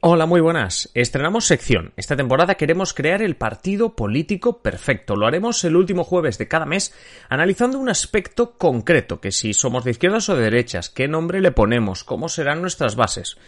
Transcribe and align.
Hola, 0.00 0.26
muy 0.26 0.40
buenas. 0.40 0.90
Estrenamos 0.94 1.46
sección. 1.46 1.92
Esta 1.96 2.14
temporada 2.14 2.54
queremos 2.54 2.94
crear 2.94 3.20
el 3.20 3.34
partido 3.34 3.96
político 3.96 4.62
perfecto. 4.62 5.16
Lo 5.16 5.26
haremos 5.26 5.64
el 5.64 5.74
último 5.74 6.04
jueves 6.04 6.38
de 6.38 6.46
cada 6.46 6.66
mes 6.66 6.94
analizando 7.28 7.80
un 7.80 7.88
aspecto 7.88 8.52
concreto, 8.52 9.20
que 9.20 9.32
si 9.32 9.54
somos 9.54 9.82
de 9.82 9.90
izquierdas 9.90 10.28
o 10.28 10.36
de 10.36 10.44
derechas, 10.44 10.88
qué 10.88 11.08
nombre 11.08 11.40
le 11.40 11.50
ponemos, 11.50 12.04
cómo 12.04 12.28
serán 12.28 12.62
nuestras 12.62 12.94
bases. 12.94 13.38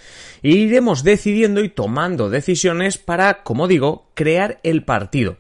E 0.43 0.49
iremos 0.49 1.05
decidiendo 1.05 1.63
y 1.63 1.69
tomando 1.69 2.31
decisiones 2.31 2.99
para, 2.99 3.45
como 3.45 3.69
digo, 3.69 4.09
crear 4.15 4.59
el 4.65 4.83
partido. 4.83 5.37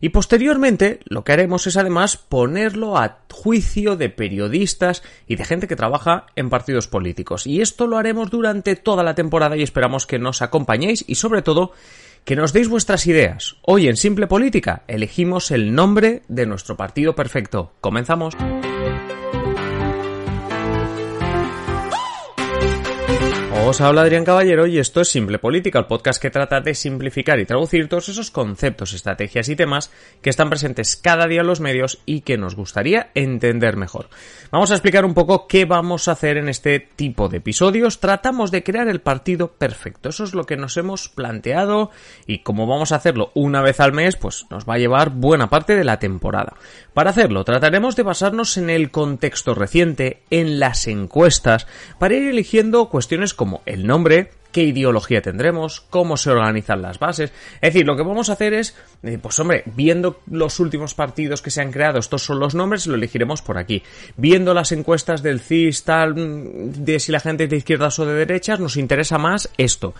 Y 0.00 0.10
posteriormente 0.10 1.00
lo 1.04 1.24
que 1.24 1.32
haremos 1.32 1.66
es 1.66 1.76
además 1.76 2.16
ponerlo 2.16 2.96
a 2.96 3.18
juicio 3.30 3.96
de 3.96 4.10
periodistas 4.10 5.02
y 5.26 5.36
de 5.36 5.44
gente 5.44 5.68
que 5.68 5.76
trabaja 5.76 6.26
en 6.36 6.50
partidos 6.50 6.88
políticos. 6.88 7.46
Y 7.46 7.60
esto 7.60 7.86
lo 7.86 7.98
haremos 7.98 8.30
durante 8.30 8.76
toda 8.76 9.02
la 9.02 9.14
temporada 9.14 9.56
y 9.56 9.62
esperamos 9.62 10.06
que 10.06 10.18
nos 10.18 10.42
acompañéis 10.42 11.04
y 11.06 11.16
sobre 11.16 11.42
todo 11.42 11.72
que 12.24 12.36
nos 12.36 12.52
deis 12.52 12.68
vuestras 12.68 13.06
ideas. 13.06 13.56
Hoy 13.62 13.88
en 13.88 13.96
Simple 13.96 14.26
Política 14.26 14.82
elegimos 14.88 15.50
el 15.50 15.74
nombre 15.74 16.22
de 16.28 16.46
nuestro 16.46 16.76
partido 16.76 17.14
perfecto. 17.14 17.72
Comenzamos. 17.80 18.34
Os 23.66 23.80
habla 23.80 24.02
Adrián 24.02 24.26
Caballero 24.26 24.66
y 24.66 24.78
esto 24.78 25.00
es 25.00 25.08
Simple 25.08 25.38
Política, 25.38 25.78
el 25.78 25.86
podcast 25.86 26.20
que 26.20 26.28
trata 26.28 26.60
de 26.60 26.74
simplificar 26.74 27.40
y 27.40 27.46
traducir 27.46 27.88
todos 27.88 28.10
esos 28.10 28.30
conceptos, 28.30 28.92
estrategias 28.92 29.48
y 29.48 29.56
temas 29.56 29.90
que 30.20 30.28
están 30.28 30.50
presentes 30.50 30.96
cada 30.96 31.26
día 31.26 31.40
en 31.40 31.46
los 31.46 31.60
medios 31.60 32.02
y 32.04 32.20
que 32.20 32.36
nos 32.36 32.56
gustaría 32.56 33.10
entender 33.14 33.78
mejor. 33.78 34.10
Vamos 34.50 34.70
a 34.70 34.74
explicar 34.74 35.06
un 35.06 35.14
poco 35.14 35.46
qué 35.46 35.64
vamos 35.64 36.08
a 36.08 36.12
hacer 36.12 36.36
en 36.36 36.50
este 36.50 36.78
tipo 36.78 37.30
de 37.30 37.38
episodios. 37.38 38.00
Tratamos 38.00 38.50
de 38.50 38.62
crear 38.62 38.86
el 38.86 39.00
partido 39.00 39.52
perfecto. 39.52 40.10
Eso 40.10 40.24
es 40.24 40.34
lo 40.34 40.44
que 40.44 40.58
nos 40.58 40.76
hemos 40.76 41.08
planteado 41.08 41.90
y 42.26 42.40
como 42.40 42.66
vamos 42.66 42.92
a 42.92 42.96
hacerlo 42.96 43.30
una 43.32 43.62
vez 43.62 43.80
al 43.80 43.94
mes, 43.94 44.16
pues 44.16 44.44
nos 44.50 44.68
va 44.68 44.74
a 44.74 44.78
llevar 44.78 45.08
buena 45.08 45.48
parte 45.48 45.74
de 45.74 45.84
la 45.84 45.98
temporada. 45.98 46.52
Para 46.92 47.10
hacerlo, 47.10 47.44
trataremos 47.44 47.96
de 47.96 48.02
basarnos 48.02 48.58
en 48.58 48.68
el 48.68 48.90
contexto 48.90 49.54
reciente, 49.54 50.22
en 50.28 50.60
las 50.60 50.86
encuestas, 50.86 51.66
para 51.98 52.14
ir 52.14 52.28
eligiendo 52.28 52.90
cuestiones 52.90 53.32
como 53.32 53.53
el 53.66 53.86
nombre, 53.86 54.30
qué 54.54 54.62
ideología 54.62 55.20
tendremos, 55.20 55.80
cómo 55.80 56.16
se 56.16 56.30
organizan 56.30 56.80
las 56.80 57.00
bases. 57.00 57.32
Es 57.54 57.72
decir, 57.72 57.84
lo 57.84 57.96
que 57.96 58.04
vamos 58.04 58.30
a 58.30 58.34
hacer 58.34 58.54
es, 58.54 58.76
eh, 59.02 59.18
pues 59.20 59.36
hombre, 59.40 59.64
viendo 59.66 60.20
los 60.30 60.60
últimos 60.60 60.94
partidos 60.94 61.42
que 61.42 61.50
se 61.50 61.60
han 61.60 61.72
creado, 61.72 61.98
estos 61.98 62.22
son 62.22 62.38
los 62.38 62.54
nombres, 62.54 62.86
lo 62.86 62.94
elegiremos 62.94 63.42
por 63.42 63.58
aquí. 63.58 63.82
Viendo 64.16 64.54
las 64.54 64.70
encuestas 64.70 65.24
del 65.24 65.40
CIS, 65.40 65.82
tal, 65.82 66.14
mm, 66.14 66.84
de 66.84 67.00
si 67.00 67.10
la 67.10 67.18
gente 67.18 67.44
es 67.44 67.50
de 67.50 67.56
izquierdas 67.56 67.98
o 67.98 68.06
de 68.06 68.14
derechas, 68.14 68.60
nos 68.60 68.76
interesa 68.76 69.18
más 69.18 69.50
esto. 69.58 69.92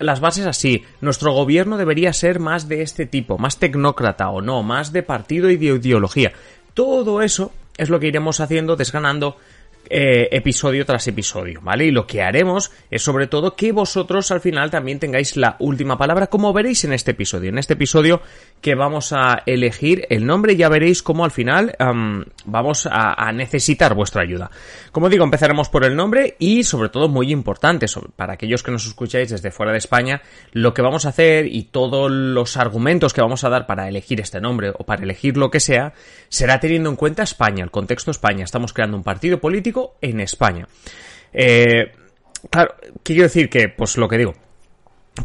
las 0.00 0.20
bases 0.20 0.46
así, 0.46 0.84
nuestro 1.00 1.32
gobierno 1.32 1.76
debería 1.76 2.12
ser 2.12 2.40
más 2.40 2.68
de 2.68 2.82
este 2.82 3.06
tipo, 3.06 3.38
más 3.38 3.58
tecnócrata 3.58 4.30
o 4.30 4.40
no, 4.40 4.64
más 4.64 4.92
de 4.92 5.04
partido 5.04 5.48
y 5.48 5.56
de 5.56 5.66
ideología. 5.66 6.32
Todo 6.74 7.22
eso 7.22 7.52
es 7.76 7.88
lo 7.88 8.00
que 8.00 8.08
iremos 8.08 8.40
haciendo, 8.40 8.74
desganando 8.74 9.36
eh, 9.90 10.28
episodio 10.30 10.84
tras 10.84 11.06
episodio, 11.08 11.60
¿vale? 11.62 11.86
Y 11.86 11.90
lo 11.90 12.06
que 12.06 12.22
haremos 12.22 12.70
es 12.90 13.02
sobre 13.02 13.26
todo 13.26 13.54
que 13.56 13.72
vosotros 13.72 14.30
al 14.30 14.40
final 14.40 14.70
también 14.70 14.98
tengáis 14.98 15.36
la 15.36 15.56
última 15.58 15.98
palabra, 15.98 16.28
como 16.28 16.52
veréis 16.52 16.84
en 16.84 16.92
este 16.92 17.12
episodio. 17.12 17.50
En 17.50 17.58
este 17.58 17.74
episodio 17.74 18.20
que 18.60 18.74
vamos 18.74 19.12
a 19.12 19.42
elegir 19.46 20.06
el 20.08 20.26
nombre, 20.26 20.56
ya 20.56 20.68
veréis 20.68 21.02
cómo 21.02 21.24
al 21.24 21.30
final 21.30 21.76
vamos 22.46 22.88
a, 22.90 23.32
necesitar 23.32 23.94
vuestra 23.94 24.22
ayuda. 24.22 24.50
Como 24.92 25.08
digo, 25.08 25.24
empezaremos 25.24 25.68
por 25.68 25.84
el 25.84 25.96
nombre 25.96 26.36
y 26.38 26.62
sobre 26.62 26.88
todo 26.88 27.08
muy 27.08 27.30
importante, 27.30 27.86
para 28.16 28.34
aquellos 28.34 28.62
que 28.62 28.70
nos 28.70 28.86
escucháis 28.86 29.30
desde 29.30 29.50
fuera 29.50 29.72
de 29.72 29.78
España, 29.78 30.22
lo 30.52 30.72
que 30.72 30.82
vamos 30.82 31.04
a 31.04 31.10
hacer 31.10 31.46
y 31.46 31.64
todos 31.64 32.10
los 32.10 32.56
argumentos 32.56 33.12
que 33.12 33.20
vamos 33.20 33.44
a 33.44 33.50
dar 33.50 33.66
para 33.66 33.88
elegir 33.88 34.20
este 34.20 34.40
nombre 34.40 34.70
o 34.70 34.84
para 34.84 35.02
elegir 35.02 35.36
lo 35.36 35.50
que 35.50 35.60
sea, 35.60 35.92
será 36.28 36.60
teniendo 36.60 36.88
en 36.90 36.96
cuenta 36.96 37.22
España, 37.22 37.64
el 37.64 37.70
contexto 37.70 38.10
España. 38.10 38.44
Estamos 38.44 38.72
creando 38.72 38.96
un 38.96 39.02
partido 39.02 39.40
político 39.40 39.73
en 40.00 40.20
España. 40.20 40.66
Eh, 41.32 41.92
claro, 42.50 42.74
quiero 43.02 43.24
decir 43.24 43.48
que, 43.48 43.68
pues 43.68 43.96
lo 43.96 44.08
que 44.08 44.18
digo, 44.18 44.34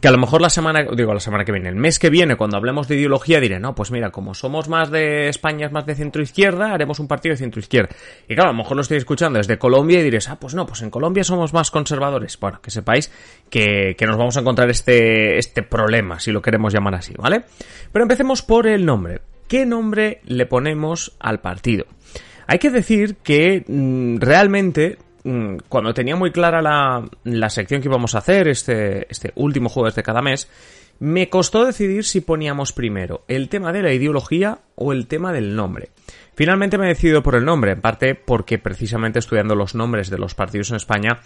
que 0.02 0.08
a 0.08 0.12
lo 0.12 0.20
mejor 0.20 0.42
la 0.42 0.52
semana, 0.52 0.84
digo 0.96 1.14
la 1.14 1.20
semana 1.20 1.44
que 1.44 1.52
viene, 1.52 1.68
el 1.68 1.76
mes 1.76 1.98
que 1.98 2.12
viene, 2.12 2.36
cuando 2.36 2.58
hablemos 2.58 2.88
de 2.88 2.96
ideología, 2.96 3.40
diré, 3.40 3.60
no, 3.60 3.74
pues 3.74 3.90
mira, 3.90 4.12
como 4.12 4.36
somos 4.36 4.70
más 4.70 4.92
de 4.92 5.30
España, 5.30 5.66
es 5.66 5.72
más 5.72 5.86
de 5.88 5.96
centro 5.96 6.22
izquierda, 6.22 6.74
haremos 6.74 7.00
un 7.00 7.08
partido 7.08 7.34
de 7.34 7.38
centro 7.38 7.60
izquierda. 7.60 7.90
Y 8.28 8.36
claro, 8.36 8.52
a 8.52 8.54
lo 8.54 8.60
mejor 8.60 8.76
lo 8.76 8.82
estoy 8.82 8.98
escuchando 8.98 9.40
desde 9.40 9.58
Colombia 9.58 10.00
y 10.00 10.04
diréis, 10.04 10.30
ah, 10.30 10.40
pues 10.40 10.54
no, 10.54 10.68
pues 10.68 10.84
en 10.84 10.92
Colombia 10.92 11.24
somos 11.24 11.54
más 11.54 11.72
conservadores. 11.72 12.40
Bueno, 12.40 12.62
que 12.62 12.70
sepáis 12.70 13.12
que, 13.50 13.96
que 13.98 14.06
nos 14.06 14.18
vamos 14.18 14.38
a 14.38 14.42
encontrar 14.42 14.70
este, 14.70 15.40
este 15.40 15.64
problema, 15.64 16.20
si 16.20 16.32
lo 16.32 16.42
queremos 16.42 16.72
llamar 16.72 16.96
así, 16.96 17.14
¿vale? 17.18 17.46
Pero 17.92 18.04
empecemos 18.04 18.44
por 18.44 18.68
el 18.68 18.86
nombre. 18.86 19.22
¿Qué 19.48 19.66
nombre 19.66 20.22
le 20.26 20.46
ponemos 20.46 21.18
al 21.20 21.40
partido? 21.42 21.86
Hay 22.50 22.58
que 22.58 22.72
decir 22.72 23.18
que 23.18 23.64
mm, 23.68 24.18
realmente 24.18 24.98
mm, 25.24 25.58
cuando 25.70 25.94
tenía 25.94 26.16
muy 26.16 26.32
clara 26.32 26.64
la, 26.64 27.50
sección 27.52 27.80
que 27.80 27.88
íbamos 27.88 28.16
a 28.16 28.18
hacer, 28.18 28.48
este, 28.48 29.06
este 29.08 29.34
último 29.36 29.70
jueves 29.70 29.94
de 29.94 30.02
cada 30.02 30.24
mes, 30.24 30.50
me 30.98 31.30
costó 31.30 31.64
decidir 31.64 32.04
si 32.06 32.22
poníamos 32.22 32.74
primero 32.74 33.24
el 33.28 33.50
tema 33.50 33.72
de 33.72 33.84
la 33.84 33.94
ideología 33.94 34.62
o 34.74 34.94
el 34.94 35.06
tema 35.06 35.32
del 35.32 35.56
nombre. 35.56 35.92
Finalmente 36.34 36.80
me 36.80 36.86
he 36.86 36.90
decidido 36.90 37.22
por 37.22 37.36
el 37.36 37.46
nombre, 37.46 37.74
en 37.74 37.82
parte 37.82 38.16
porque 38.16 38.58
precisamente 38.58 39.20
estudiando 39.20 39.54
los 39.54 39.76
nombres 39.76 40.10
de 40.10 40.18
los 40.18 40.34
partidos 40.34 40.72
en 40.72 40.78
España 40.78 41.20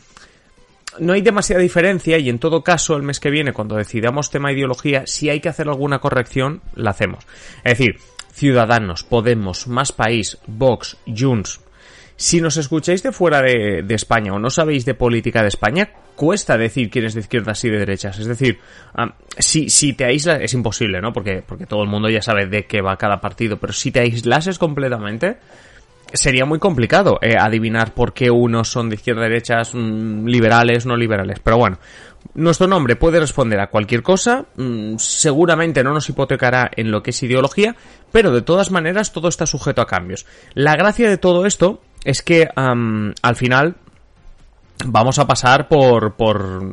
no 0.99 1.13
hay 1.13 1.21
demasiada 1.21 1.61
diferencia 1.61 2.17
y 2.17 2.29
en 2.29 2.37
todo 2.37 2.63
caso 2.63 2.97
el 2.97 3.03
mes 3.03 3.21
que 3.21 3.29
viene 3.29 3.53
cuando 3.53 3.77
decidamos 3.77 4.29
tema 4.29 4.51
ideología, 4.51 5.07
si 5.07 5.29
hay 5.29 5.39
que 5.39 5.49
hacer 5.49 5.69
alguna 5.69 5.99
corrección, 5.99 6.61
la 6.75 6.91
hacemos. 6.91 7.25
Es 7.63 7.77
decir, 7.77 7.95
Ciudadanos, 8.33 9.03
Podemos, 9.03 9.67
Más 9.67 9.91
País, 9.91 10.39
Vox, 10.47 10.97
Junts. 11.05 11.61
Si 12.15 12.41
nos 12.41 12.57
escucháis 12.57 13.03
de 13.03 13.11
fuera 13.11 13.41
de, 13.41 13.85
España 13.89 14.33
o 14.33 14.39
no 14.39 14.49
sabéis 14.49 14.85
de 14.85 14.95
política 14.95 15.41
de 15.41 15.49
España, 15.49 15.89
cuesta 16.15 16.57
decir 16.57 16.89
quién 16.89 17.05
es 17.05 17.13
de 17.13 17.21
izquierdas 17.21 17.63
y 17.63 17.69
de 17.69 17.79
derechas. 17.79 18.19
Es 18.19 18.27
decir, 18.27 18.59
si, 19.37 19.69
si 19.69 19.93
te 19.93 20.05
aíslas, 20.05 20.39
es 20.41 20.53
imposible, 20.53 21.01
¿no? 21.01 21.13
Porque, 21.13 21.43
porque 21.45 21.65
todo 21.65 21.83
el 21.83 21.89
mundo 21.89 22.09
ya 22.09 22.21
sabe 22.21 22.47
de 22.47 22.65
qué 22.65 22.81
va 22.81 22.97
cada 22.97 23.21
partido, 23.21 23.57
pero 23.57 23.73
si 23.73 23.91
te 23.91 23.99
aislases 23.99 24.57
completamente, 24.57 25.37
sería 26.13 26.45
muy 26.45 26.59
complicado 26.59 27.17
eh, 27.21 27.35
adivinar 27.39 27.93
por 27.93 28.13
qué 28.13 28.29
unos 28.29 28.69
son 28.69 28.89
de 28.89 28.95
izquierda, 28.95 29.23
derechas, 29.23 29.73
mm, 29.73 30.25
liberales, 30.25 30.85
no 30.85 30.95
liberales. 30.95 31.39
Pero 31.39 31.57
bueno, 31.57 31.79
nuestro 32.33 32.67
nombre 32.67 32.95
puede 32.95 33.19
responder 33.19 33.59
a 33.59 33.69
cualquier 33.69 34.01
cosa, 34.01 34.45
mm, 34.55 34.97
seguramente 34.97 35.83
no 35.83 35.93
nos 35.93 36.09
hipotecará 36.09 36.69
en 36.75 36.91
lo 36.91 37.03
que 37.03 37.11
es 37.11 37.23
ideología, 37.23 37.75
pero 38.11 38.31
de 38.31 38.41
todas 38.41 38.71
maneras 38.71 39.11
todo 39.11 39.27
está 39.27 39.45
sujeto 39.45 39.81
a 39.81 39.87
cambios. 39.87 40.25
La 40.53 40.75
gracia 40.75 41.09
de 41.09 41.17
todo 41.17 41.45
esto 41.45 41.81
es 42.03 42.21
que 42.21 42.49
al 42.55 43.35
final 43.35 43.75
vamos 44.85 45.19
a 45.19 45.27
pasar 45.27 45.67
por, 45.67 46.15
por 46.15 46.71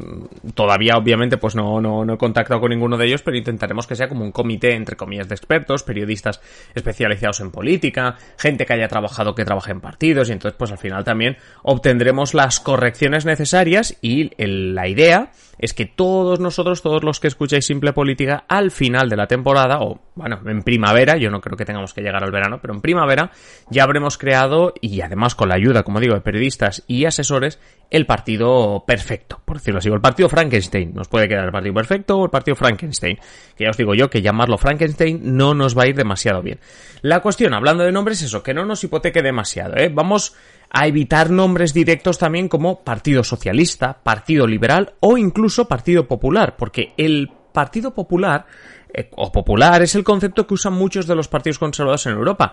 todavía 0.55 0.97
obviamente 0.97 1.37
pues 1.37 1.55
no, 1.55 1.81
no, 1.81 2.05
no 2.05 2.15
he 2.15 2.19
contactado 2.19 2.61
con 2.61 2.71
ninguno 2.71 2.97
de 2.97 3.07
ellos, 3.07 3.23
pero 3.23 3.37
intentaremos 3.37 3.87
que 3.87 3.97
sea 3.97 4.09
como 4.09 4.25
un 4.25 4.33
comité 4.33 4.75
entre 4.75 4.97
comillas 4.97 5.29
de 5.29 5.35
expertos, 5.35 5.83
periodistas 5.83 6.41
especializados 6.75 7.41
en 7.41 7.51
política, 7.51 8.17
gente 8.37 8.67
que 8.67 8.73
haya 8.73 8.89
trabajado 8.89 9.35
que 9.35 9.45
trabaje 9.45 9.73
en 9.73 9.81
partidos 9.81 10.29
y 10.29 10.33
entonces 10.33 10.57
pues 10.59 10.71
al 10.71 10.79
final 10.79 11.05
también 11.05 11.37
obtendremos 11.63 12.35
las 12.35 12.61
correcciones 12.61 13.25
necesarias 13.25 13.97
y 14.01 14.31
la 14.39 14.89
idea 14.89 15.31
es 15.61 15.75
que 15.75 15.85
todos 15.85 16.41
nosotros, 16.41 16.83
todos 16.83 17.05
los 17.05 17.21
que 17.21 17.29
escucháis 17.29 17.67
Simple 17.67 17.93
Política, 17.93 18.45
al 18.49 18.71
final 18.71 19.11
de 19.11 19.17
la 19.17 19.27
temporada, 19.27 19.81
o 19.81 20.01
bueno, 20.21 20.39
en 20.45 20.63
primavera, 20.63 21.17
yo 21.17 21.31
no 21.31 21.41
creo 21.41 21.57
que 21.57 21.65
tengamos 21.65 21.95
que 21.95 22.03
llegar 22.03 22.23
al 22.23 22.31
verano, 22.31 22.59
pero 22.61 22.75
en 22.75 22.83
primavera 22.83 23.31
ya 23.71 23.85
habremos 23.85 24.19
creado, 24.19 24.75
y 24.83 25.01
además 25.01 25.35
con 25.35 25.49
la 25.49 25.55
ayuda, 25.55 25.83
como 25.83 25.99
digo, 25.99 26.15
de 26.15 26.21
periodistas 26.21 26.85
y 26.87 27.07
asesores, 27.07 27.59
el 27.89 28.05
partido 28.05 28.85
perfecto, 28.87 29.41
por 29.47 29.57
decirlo 29.57 29.79
así, 29.79 29.89
o 29.89 29.95
el 29.95 30.03
partido 30.03 30.29
Frankenstein. 30.29 30.93
Nos 30.95 31.09
puede 31.09 31.27
quedar 31.27 31.47
el 31.47 31.53
partido 31.53 31.73
perfecto 31.73 32.19
o 32.19 32.25
el 32.25 32.31
partido 32.31 32.55
Frankenstein. 32.55 33.19
Que 33.57 33.65
ya 33.65 33.71
os 33.71 33.79
digo 33.79 33.95
yo 33.95 34.11
que 34.11 34.21
llamarlo 34.21 34.59
Frankenstein 34.59 35.21
no 35.23 35.55
nos 35.55 35.77
va 35.77 35.85
a 35.85 35.87
ir 35.87 35.97
demasiado 35.97 36.43
bien. 36.43 36.61
La 37.01 37.21
cuestión, 37.21 37.55
hablando 37.55 37.83
de 37.83 37.93
nombres, 37.93 38.19
es 38.19 38.27
eso, 38.27 38.43
que 38.43 38.53
no 38.53 38.67
nos 38.67 38.85
hipoteque 38.85 39.23
demasiado, 39.23 39.77
¿eh? 39.79 39.89
Vamos 39.89 40.37
a 40.69 40.87
evitar 40.87 41.31
nombres 41.31 41.73
directos 41.73 42.19
también 42.19 42.49
como 42.49 42.85
Partido 42.85 43.25
Socialista, 43.25 44.01
Partido 44.03 44.47
Liberal 44.47 44.93
o 45.01 45.17
incluso 45.17 45.67
Partido 45.67 46.07
Popular, 46.07 46.57
porque 46.59 46.93
el 46.99 47.31
Partido 47.53 47.93
Popular 47.95 48.47
eh, 48.93 49.11
o 49.17 49.31
Popular 49.31 49.83
es 49.83 49.95
el 49.95 50.05
concepto 50.05 50.47
que 50.47 50.55
usan 50.55 50.73
muchos 50.73 51.07
de 51.07 51.15
los 51.15 51.29
partidos 51.29 51.59
conservadores 51.59 52.07
en 52.07 52.13
Europa. 52.13 52.53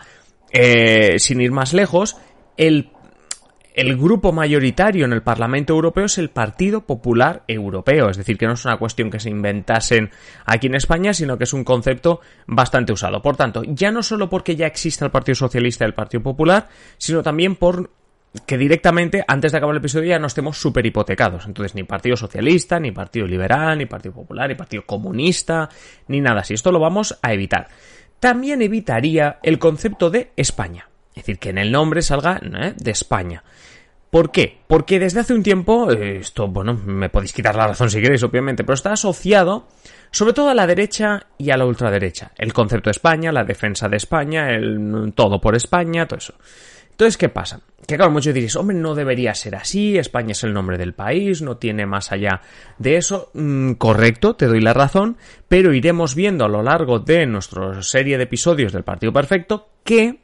Eh, 0.51 1.19
sin 1.19 1.41
ir 1.41 1.51
más 1.51 1.73
lejos, 1.73 2.17
el 2.55 2.91
el 3.77 3.95
grupo 3.95 4.31
mayoritario 4.31 5.05
en 5.05 5.13
el 5.13 5.21
Parlamento 5.21 5.73
Europeo 5.73 6.05
es 6.05 6.17
el 6.17 6.31
Partido 6.31 6.81
Popular 6.81 7.43
Europeo, 7.47 8.09
es 8.09 8.17
decir, 8.17 8.35
que 8.35 8.47
no 8.47 8.53
es 8.53 8.65
una 8.65 8.77
cuestión 8.77 9.11
que 9.11 9.19
se 9.19 9.29
inventasen 9.29 10.09
aquí 10.45 10.65
en 10.65 10.73
España, 10.73 11.13
sino 11.13 11.37
que 11.37 11.43
es 11.43 11.53
un 11.53 11.63
concepto 11.63 12.19
bastante 12.47 12.91
usado. 12.91 13.21
Por 13.21 13.37
tanto, 13.37 13.61
ya 13.63 13.91
no 13.91 14.01
solo 14.01 14.31
porque 14.31 14.55
ya 14.55 14.65
existe 14.65 15.05
el 15.05 15.11
Partido 15.11 15.35
Socialista 15.35 15.85
y 15.85 15.89
el 15.89 15.93
Partido 15.93 16.23
Popular, 16.23 16.67
sino 16.97 17.21
también 17.21 17.55
por 17.55 17.91
que 18.45 18.57
directamente, 18.57 19.23
antes 19.27 19.51
de 19.51 19.57
acabar 19.57 19.75
el 19.75 19.79
episodio, 19.79 20.09
ya 20.09 20.19
no 20.19 20.27
estemos 20.27 20.57
súper 20.57 20.85
hipotecados. 20.85 21.45
Entonces, 21.45 21.75
ni 21.75 21.83
Partido 21.83 22.15
Socialista, 22.15 22.79
ni 22.79 22.91
Partido 22.91 23.27
Liberal, 23.27 23.77
ni 23.77 23.85
Partido 23.85 24.15
Popular, 24.15 24.49
ni 24.49 24.55
Partido 24.55 24.83
Comunista, 24.85 25.69
ni 26.07 26.21
nada 26.21 26.41
así. 26.41 26.53
Esto 26.53 26.71
lo 26.71 26.79
vamos 26.79 27.17
a 27.21 27.33
evitar. 27.33 27.67
También 28.19 28.61
evitaría 28.61 29.39
el 29.43 29.59
concepto 29.59 30.09
de 30.09 30.31
España. 30.35 30.89
Es 31.09 31.23
decir, 31.23 31.39
que 31.39 31.49
en 31.49 31.57
el 31.57 31.71
nombre 31.71 32.01
salga 32.01 32.39
¿eh? 32.43 32.73
de 32.75 32.91
España. 32.91 33.43
¿Por 34.09 34.31
qué? 34.31 34.59
Porque 34.67 34.99
desde 34.99 35.19
hace 35.19 35.33
un 35.33 35.43
tiempo, 35.43 35.91
eh, 35.91 36.19
esto, 36.19 36.47
bueno, 36.47 36.73
me 36.73 37.09
podéis 37.09 37.33
quitar 37.33 37.55
la 37.55 37.67
razón 37.67 37.89
si 37.89 38.01
queréis, 38.01 38.23
obviamente, 38.23 38.63
pero 38.63 38.75
está 38.75 38.93
asociado 38.93 39.67
sobre 40.11 40.33
todo 40.33 40.49
a 40.49 40.53
la 40.53 40.65
derecha 40.65 41.27
y 41.37 41.49
a 41.51 41.57
la 41.57 41.65
ultraderecha. 41.65 42.31
El 42.37 42.53
concepto 42.53 42.89
de 42.89 42.91
España, 42.91 43.31
la 43.31 43.43
defensa 43.43 43.89
de 43.89 43.97
España, 43.97 44.49
el 44.51 45.13
todo 45.13 45.41
por 45.41 45.55
España, 45.55 46.07
todo 46.07 46.19
eso. 46.19 46.33
Entonces, 46.97 47.17
¿qué 47.17 47.29
pasa? 47.29 47.61
Que 47.85 47.95
claro, 47.95 48.11
muchos 48.11 48.33
diréis, 48.33 48.55
hombre, 48.55 48.75
no 48.75 48.95
debería 48.95 49.35
ser 49.35 49.55
así, 49.55 49.99
España 49.99 50.31
es 50.31 50.43
el 50.43 50.51
nombre 50.51 50.79
del 50.79 50.95
país, 50.95 51.43
no 51.43 51.57
tiene 51.57 51.85
más 51.85 52.11
allá 52.11 52.41
de 52.79 52.97
eso. 52.97 53.29
Mm, 53.35 53.73
correcto, 53.73 54.35
te 54.35 54.47
doy 54.47 54.61
la 54.61 54.73
razón, 54.73 55.15
pero 55.47 55.75
iremos 55.75 56.15
viendo 56.15 56.43
a 56.43 56.47
lo 56.47 56.63
largo 56.63 56.97
de 56.97 57.27
nuestra 57.27 57.83
serie 57.83 58.17
de 58.17 58.23
episodios 58.23 58.73
del 58.73 58.83
Partido 58.83 59.13
Perfecto 59.13 59.69
que 59.83 60.21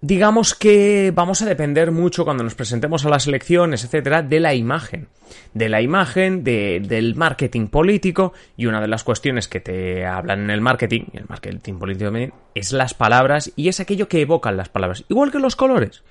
digamos 0.00 0.54
que 0.54 1.12
vamos 1.14 1.42
a 1.42 1.46
depender 1.46 1.90
mucho 1.90 2.24
cuando 2.24 2.44
nos 2.44 2.54
presentemos 2.54 3.04
a 3.04 3.08
las 3.08 3.26
elecciones, 3.26 3.84
etcétera, 3.84 4.22
de 4.22 4.40
la 4.40 4.54
imagen. 4.54 5.08
De 5.54 5.68
la 5.68 5.82
imagen, 5.82 6.44
del 6.44 7.14
marketing 7.16 7.66
político, 7.66 8.32
y 8.56 8.66
una 8.66 8.80
de 8.80 8.88
las 8.88 9.04
cuestiones 9.04 9.48
que 9.48 9.60
te 9.60 10.06
hablan 10.06 10.44
en 10.44 10.50
el 10.50 10.60
marketing, 10.60 11.02
y 11.12 11.18
el 11.18 11.26
marketing 11.28 11.74
político 11.74 12.06
también, 12.06 12.32
es 12.54 12.72
las 12.72 12.94
palabras 12.94 13.52
y 13.56 13.68
es 13.68 13.80
aquello 13.80 14.08
que 14.08 14.20
evocan 14.20 14.56
las 14.56 14.68
palabras. 14.68 15.04
Igual 15.08 15.30
que 15.30 15.38
los 15.38 15.56
colores. 15.56 16.02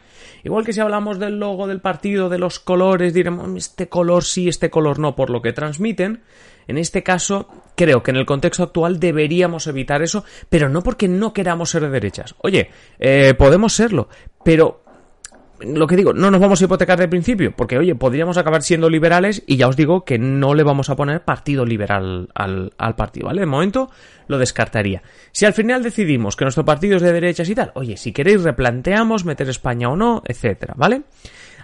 Igual 0.43 0.65
que 0.65 0.73
si 0.73 0.79
hablamos 0.79 1.19
del 1.19 1.39
logo 1.39 1.67
del 1.67 1.81
partido, 1.81 2.29
de 2.29 2.39
los 2.39 2.59
colores, 2.59 3.13
diremos 3.13 3.49
este 3.55 3.89
color 3.89 4.23
sí, 4.23 4.47
este 4.47 4.69
color 4.69 4.99
no, 4.99 5.15
por 5.15 5.29
lo 5.29 5.41
que 5.41 5.53
transmiten. 5.53 6.21
En 6.67 6.77
este 6.77 7.01
caso, 7.01 7.47
creo 7.77 8.03
que 8.03 8.11
en 8.11 8.17
el 8.17 8.25
contexto 8.25 8.63
actual 8.63 8.99
deberíamos 8.99 9.67
evitar 9.67 10.01
eso, 10.01 10.25
pero 10.49 10.67
no 10.67 10.81
porque 10.81 11.07
no 11.07 11.31
queramos 11.31 11.69
ser 11.69 11.83
de 11.83 11.89
derechas. 11.89 12.35
Oye, 12.39 12.69
eh, 12.99 13.35
podemos 13.37 13.73
serlo, 13.73 14.09
pero 14.43 14.81
lo 15.59 15.87
que 15.87 15.95
digo, 15.95 16.13
no 16.13 16.29
nos 16.29 16.41
vamos 16.41 16.61
a 16.61 16.65
hipotecar 16.65 16.99
de 16.99 17.07
principio, 17.07 17.53
porque 17.55 17.77
oye, 17.77 17.95
podríamos 17.95 18.37
acabar 18.37 18.63
siendo 18.63 18.89
liberales 18.89 19.43
y 19.47 19.57
ya 19.57 19.67
os 19.67 19.75
digo 19.75 20.05
que 20.05 20.17
no 20.17 20.53
le 20.53 20.63
vamos 20.63 20.89
a 20.89 20.95
poner 20.95 21.23
partido 21.23 21.65
liberal 21.65 22.29
al, 22.33 22.73
al, 22.77 22.95
partido, 22.95 23.27
¿vale? 23.27 23.41
De 23.41 23.47
momento 23.47 23.89
lo 24.27 24.37
descartaría. 24.37 25.01
Si 25.31 25.45
al 25.45 25.53
final 25.53 25.83
decidimos 25.83 26.35
que 26.35 26.45
nuestro 26.45 26.65
partido 26.65 26.97
es 26.97 27.03
de 27.03 27.13
derechas 27.13 27.49
y 27.49 27.55
tal, 27.55 27.71
oye, 27.75 27.95
si 27.95 28.11
queréis 28.11 28.43
replanteamos 28.43 29.23
meter 29.23 29.49
España 29.49 29.89
o 29.89 29.95
no, 29.95 30.23
etcétera, 30.25 30.73
¿vale? 30.77 31.03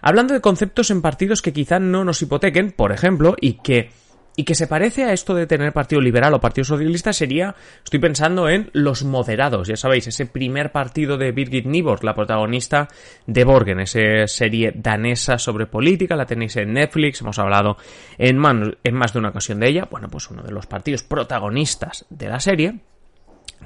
Hablando 0.01 0.33
de 0.33 0.41
conceptos 0.41 0.91
en 0.91 1.01
partidos 1.01 1.41
que 1.41 1.53
quizá 1.53 1.79
no 1.79 2.03
nos 2.03 2.21
hipotequen, 2.21 2.71
por 2.71 2.91
ejemplo, 2.91 3.35
y 3.39 3.53
que 3.53 3.89
y 4.35 4.43
que 4.43 4.55
se 4.55 4.67
parece 4.67 5.03
a 5.03 5.13
esto 5.13 5.35
de 5.35 5.45
tener 5.45 5.73
partido 5.73 6.01
liberal 6.01 6.33
o 6.33 6.41
partido 6.41 6.65
socialista 6.65 7.13
sería, 7.13 7.55
estoy 7.83 7.99
pensando 7.99 8.49
en 8.49 8.69
los 8.73 9.03
moderados, 9.03 9.67
ya 9.67 9.75
sabéis, 9.75 10.07
ese 10.07 10.25
primer 10.25 10.71
partido 10.71 11.17
de 11.17 11.31
Birgit 11.31 11.65
Nibor, 11.65 12.03
la 12.03 12.15
protagonista 12.15 12.87
de 13.27 13.43
Borgen, 13.43 13.79
esa 13.79 14.27
serie 14.27 14.73
danesa 14.75 15.37
sobre 15.37 15.67
política, 15.67 16.15
la 16.15 16.25
tenéis 16.25 16.55
en 16.57 16.73
Netflix, 16.73 17.21
hemos 17.21 17.37
hablado 17.39 17.77
en, 18.17 18.41
en 18.83 18.95
más 18.95 19.13
de 19.13 19.19
una 19.19 19.29
ocasión 19.29 19.59
de 19.59 19.69
ella, 19.69 19.87
bueno, 19.89 20.09
pues 20.09 20.29
uno 20.29 20.41
de 20.41 20.51
los 20.51 20.65
partidos 20.65 21.03
protagonistas 21.03 22.05
de 22.09 22.29
la 22.29 22.39
serie 22.39 22.79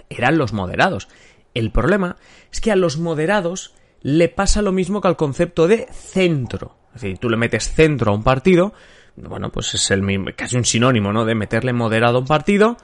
eran 0.09 0.37
los 0.37 0.53
moderados. 0.53 1.07
El 1.53 1.71
problema 1.71 2.17
es 2.51 2.61
que 2.61 2.71
a 2.71 2.75
los 2.75 2.97
moderados 2.97 3.73
le 4.01 4.29
pasa 4.29 4.61
lo 4.61 4.71
mismo 4.71 5.01
que 5.01 5.07
al 5.07 5.17
concepto 5.17 5.67
de 5.67 5.87
centro. 5.91 6.77
Es 6.93 7.01
decir, 7.01 7.17
tú 7.17 7.29
le 7.29 7.37
metes 7.37 7.73
centro 7.73 8.11
a 8.11 8.15
un 8.15 8.23
partido, 8.23 8.73
bueno, 9.17 9.51
pues 9.51 9.73
es 9.73 9.91
el 9.91 10.01
mismo, 10.01 10.27
casi 10.35 10.57
un 10.57 10.65
sinónimo, 10.65 11.11
¿no? 11.11 11.25
De 11.25 11.35
meterle 11.35 11.73
moderado 11.73 12.17
a 12.17 12.21
un 12.21 12.27
partido. 12.27 12.77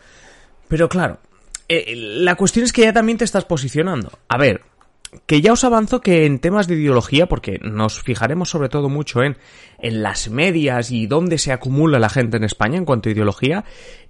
Pero 0.68 0.90
claro, 0.90 1.20
eh, 1.70 1.94
la 1.96 2.36
cuestión 2.36 2.66
es 2.66 2.74
que 2.74 2.84
ya 2.84 2.94
también 2.94 3.18
te 3.18 3.26
estás 3.26 3.46
posicionando. 3.46 4.12
A 4.28 4.38
ver, 4.38 4.62
que 5.26 5.42
ya 5.42 5.54
os 5.54 5.64
avanzo 5.64 6.02
que 6.02 6.26
en 6.26 6.40
temas 6.40 6.68
de 6.68 6.76
ideología, 6.76 7.28
porque 7.28 7.60
nos 7.62 8.02
fijaremos 8.02 8.50
sobre 8.50 8.70
todo 8.70 8.90
mucho 8.90 9.22
en, 9.24 9.38
en 9.80 10.02
las 10.02 10.30
medias 10.30 10.92
y 10.92 11.08
dónde 11.08 11.38
se 11.38 11.52
acumula 11.52 12.00
la 12.00 12.10
gente 12.10 12.38
en 12.38 12.44
España 12.44 12.78
en 12.78 12.86
cuanto 12.86 13.10
a 13.10 13.12
ideología, 13.12 13.64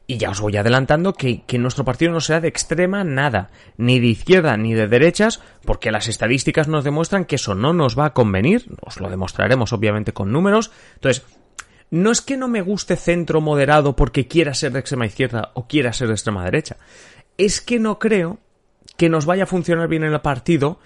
y 0.05 0.17
ya 0.17 0.31
os 0.31 0.41
voy 0.41 0.57
adelantando 0.57 1.13
que, 1.13 1.43
que, 1.43 1.57
nuestro 1.57 1.85
partido 1.85 2.11
no 2.11 2.19
será 2.19 2.41
de 2.41 2.49
extrema 2.49 3.03
nada, 3.03 3.51
ni 3.77 3.99
de 3.99 4.07
izquierda 4.07 4.57
ni 4.57 4.73
de 4.73 4.87
derechas, 4.87 5.41
porque 5.63 5.91
las 5.91 6.07
estadísticas 6.07 6.67
nos 6.67 6.83
demuestran 6.83 7.25
que 7.25 7.35
eso 7.35 7.55
no 7.55 7.73
nos 7.73 7.97
va 7.97 8.07
a 8.07 8.13
convenir, 8.13 8.65
os 8.81 8.99
lo 8.99 9.09
demostraremos 9.09 9.71
obviamente 9.71 10.11
con 10.11 10.31
números, 10.31 10.71
entonces 10.95 11.25
no 11.93 12.09
es 12.09 12.21
que 12.21 12.37
no 12.37 12.47
me 12.47 12.63
guste 12.63 12.95
centro 12.95 13.39
moderado 13.39 13.95
porque 13.95 14.27
quiera 14.27 14.55
ser 14.55 14.71
de 14.71 14.79
extrema 14.79 15.05
izquierda 15.05 15.51
o 15.53 15.67
quiera 15.67 15.93
ser 15.93 16.07
de 16.07 16.15
extrema 16.15 16.43
derecha. 16.43 16.77
Es 17.37 17.61
que 17.61 17.77
no 17.77 17.99
creo 17.99 18.39
que 18.97 19.09
nos 19.09 19.27
vaya 19.27 19.43
a 19.43 19.45
funcionar 19.45 19.87
bien 19.87 20.03
en 20.03 20.11
el 20.11 20.21
partido 20.21 20.79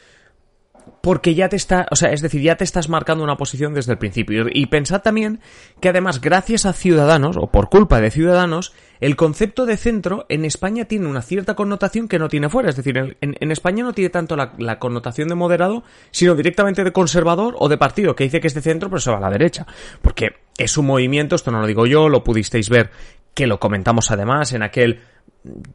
porque 1.02 1.36
ya 1.36 1.50
te 1.50 1.56
está, 1.56 1.88
o 1.92 1.96
sea, 1.96 2.12
es 2.12 2.22
decir, 2.22 2.42
ya 2.42 2.56
te 2.56 2.64
estás 2.64 2.90
marcando 2.90 3.24
una 3.24 3.38
posición 3.38 3.74
desde 3.74 3.94
el 3.94 3.98
principio. 3.98 4.46
Y 4.52 4.66
pensad 4.68 5.02
también 5.02 5.40
que 5.80 5.90
además, 5.90 6.22
gracias 6.22 6.66
a 6.66 6.74
Ciudadanos, 6.74 7.38
o 7.38 7.48
por 7.48 7.70
culpa 7.70 8.02
de 8.02 8.12
Ciudadanos, 8.12 8.74
el 9.00 9.16
concepto 9.16 9.66
de 9.66 9.78
centro 9.78 10.26
en 10.30 10.46
España 10.46 10.86
tiene 10.86 11.08
una 11.08 11.22
cierta 11.22 11.56
connotación 11.56 12.08
que 12.08 12.20
no 12.20 12.30
tiene 12.30 12.50
fuera. 12.50 12.70
Es 12.70 12.76
decir, 12.76 12.98
en, 12.98 13.52
España 13.52 13.84
no 13.84 13.94
tiene 13.94 14.10
tanto 14.10 14.36
la, 14.36 14.54
la, 14.58 14.80
connotación 14.80 15.28
de 15.28 15.36
moderado, 15.36 15.84
sino 16.12 16.36
directamente 16.36 16.84
de 16.84 16.92
conservador 16.92 17.56
o 17.58 17.70
de 17.70 17.78
partido, 17.78 18.16
que 18.16 18.24
dice 18.24 18.40
que 18.40 18.48
es 18.48 18.54
de 18.54 18.62
centro 18.62 18.90
pero 18.90 19.00
se 19.00 19.12
va 19.12 19.18
a 19.18 19.22
la 19.22 19.30
derecha. 19.30 19.66
Porque 20.02 20.36
es 20.58 20.78
un 20.78 20.88
movimiento, 20.88 21.36
esto 21.36 21.52
no 21.52 21.62
lo 21.62 21.68
digo 21.68 21.86
yo, 21.86 22.10
lo 22.10 22.24
pudisteis 22.24 22.70
ver, 22.70 22.90
que 23.38 23.46
lo 23.46 23.60
comentamos 23.60 24.10
además 24.10 24.52
en 24.54 24.64
aquel 24.64 25.00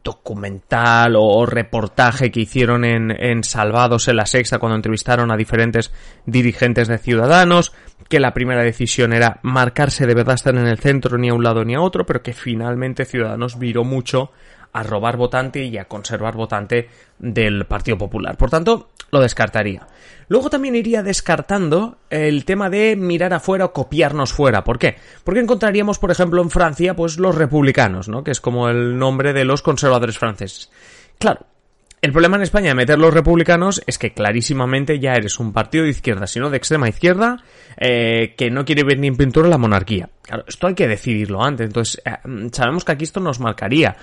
documental 0.03 1.15
o 1.15 1.45
reportaje 1.45 2.29
que 2.29 2.41
hicieron 2.41 2.83
en, 2.83 3.09
en, 3.09 3.45
Salvados 3.45 4.09
en 4.09 4.17
la 4.17 4.25
Sexta 4.25 4.59
cuando 4.59 4.75
entrevistaron 4.75 5.31
a 5.31 5.37
diferentes 5.37 5.93
dirigentes 6.25 6.89
de 6.89 6.97
Ciudadanos, 6.97 7.71
que 8.09 8.19
la 8.19 8.33
primera 8.33 8.63
decisión 8.63 9.13
era 9.13 9.39
marcarse 9.43 10.05
de 10.05 10.13
verdad 10.13 10.35
estar 10.35 10.53
en 10.55 10.67
el 10.67 10.77
centro 10.77 11.17
ni 11.17 11.29
a 11.29 11.33
un 11.33 11.41
lado 11.41 11.63
ni 11.63 11.73
a 11.73 11.79
otro, 11.79 12.05
pero 12.05 12.21
que 12.21 12.33
finalmente 12.33 13.05
Ciudadanos 13.05 13.57
viró 13.57 13.85
mucho 13.85 14.31
a 14.73 14.83
robar 14.83 15.17
votante 15.17 15.63
y 15.63 15.77
a 15.77 15.85
conservar 15.85 16.35
votante 16.35 16.89
del 17.19 17.65
Partido 17.65 17.97
Popular. 17.97 18.35
Por 18.37 18.49
tanto, 18.49 18.89
lo 19.11 19.21
descartaría. 19.21 19.87
Luego 20.27 20.49
también 20.49 20.75
iría 20.75 21.03
descartando 21.03 21.99
el 22.09 22.43
tema 22.45 22.69
de 22.69 22.95
mirar 22.95 23.33
afuera 23.33 23.65
o 23.65 23.73
copiarnos 23.73 24.33
fuera. 24.33 24.63
¿Por 24.63 24.79
qué? 24.79 24.95
Porque 25.23 25.39
encontraríamos, 25.39 25.99
por 25.99 26.11
ejemplo, 26.11 26.41
en 26.41 26.49
Francia, 26.49 26.95
pues 26.95 27.19
los 27.19 27.35
republicanos, 27.35 28.09
¿no? 28.09 28.23
Que 28.23 28.31
es 28.31 28.41
como 28.41 28.69
el 28.69 28.97
nombre 28.97 29.33
de 29.33 29.45
los 29.45 29.61
conservadores 29.61 30.17
franceses. 30.17 30.71
Claro, 31.19 31.45
el 32.03 32.11
problema 32.11 32.35
en 32.35 32.43
España 32.43 32.67
de 32.67 32.75
meter 32.75 32.99
los 32.99 33.13
republicanos 33.13 33.81
es 33.87 33.97
que 33.97 34.11
clarísimamente 34.13 34.99
ya 34.99 35.13
eres 35.13 35.39
un 35.39 35.53
partido 35.53 35.85
de 35.85 35.91
izquierda, 35.91 36.27
sino 36.27 36.49
de 36.49 36.57
extrema 36.57 36.89
izquierda, 36.89 37.41
eh, 37.77 38.35
que 38.37 38.51
no 38.51 38.65
quiere 38.65 38.83
ver 38.83 38.99
ni 38.99 39.07
en 39.07 39.15
pintura 39.15 39.47
la 39.47 39.57
monarquía. 39.57 40.09
Claro, 40.21 40.43
esto 40.45 40.67
hay 40.67 40.75
que 40.75 40.89
decidirlo 40.89 41.41
antes. 41.41 41.65
Entonces, 41.65 42.01
eh, 42.05 42.49
sabemos 42.51 42.83
que 42.83 42.91
aquí 42.91 43.05
esto 43.05 43.21
nos 43.21 43.39
marcaría. 43.39 43.95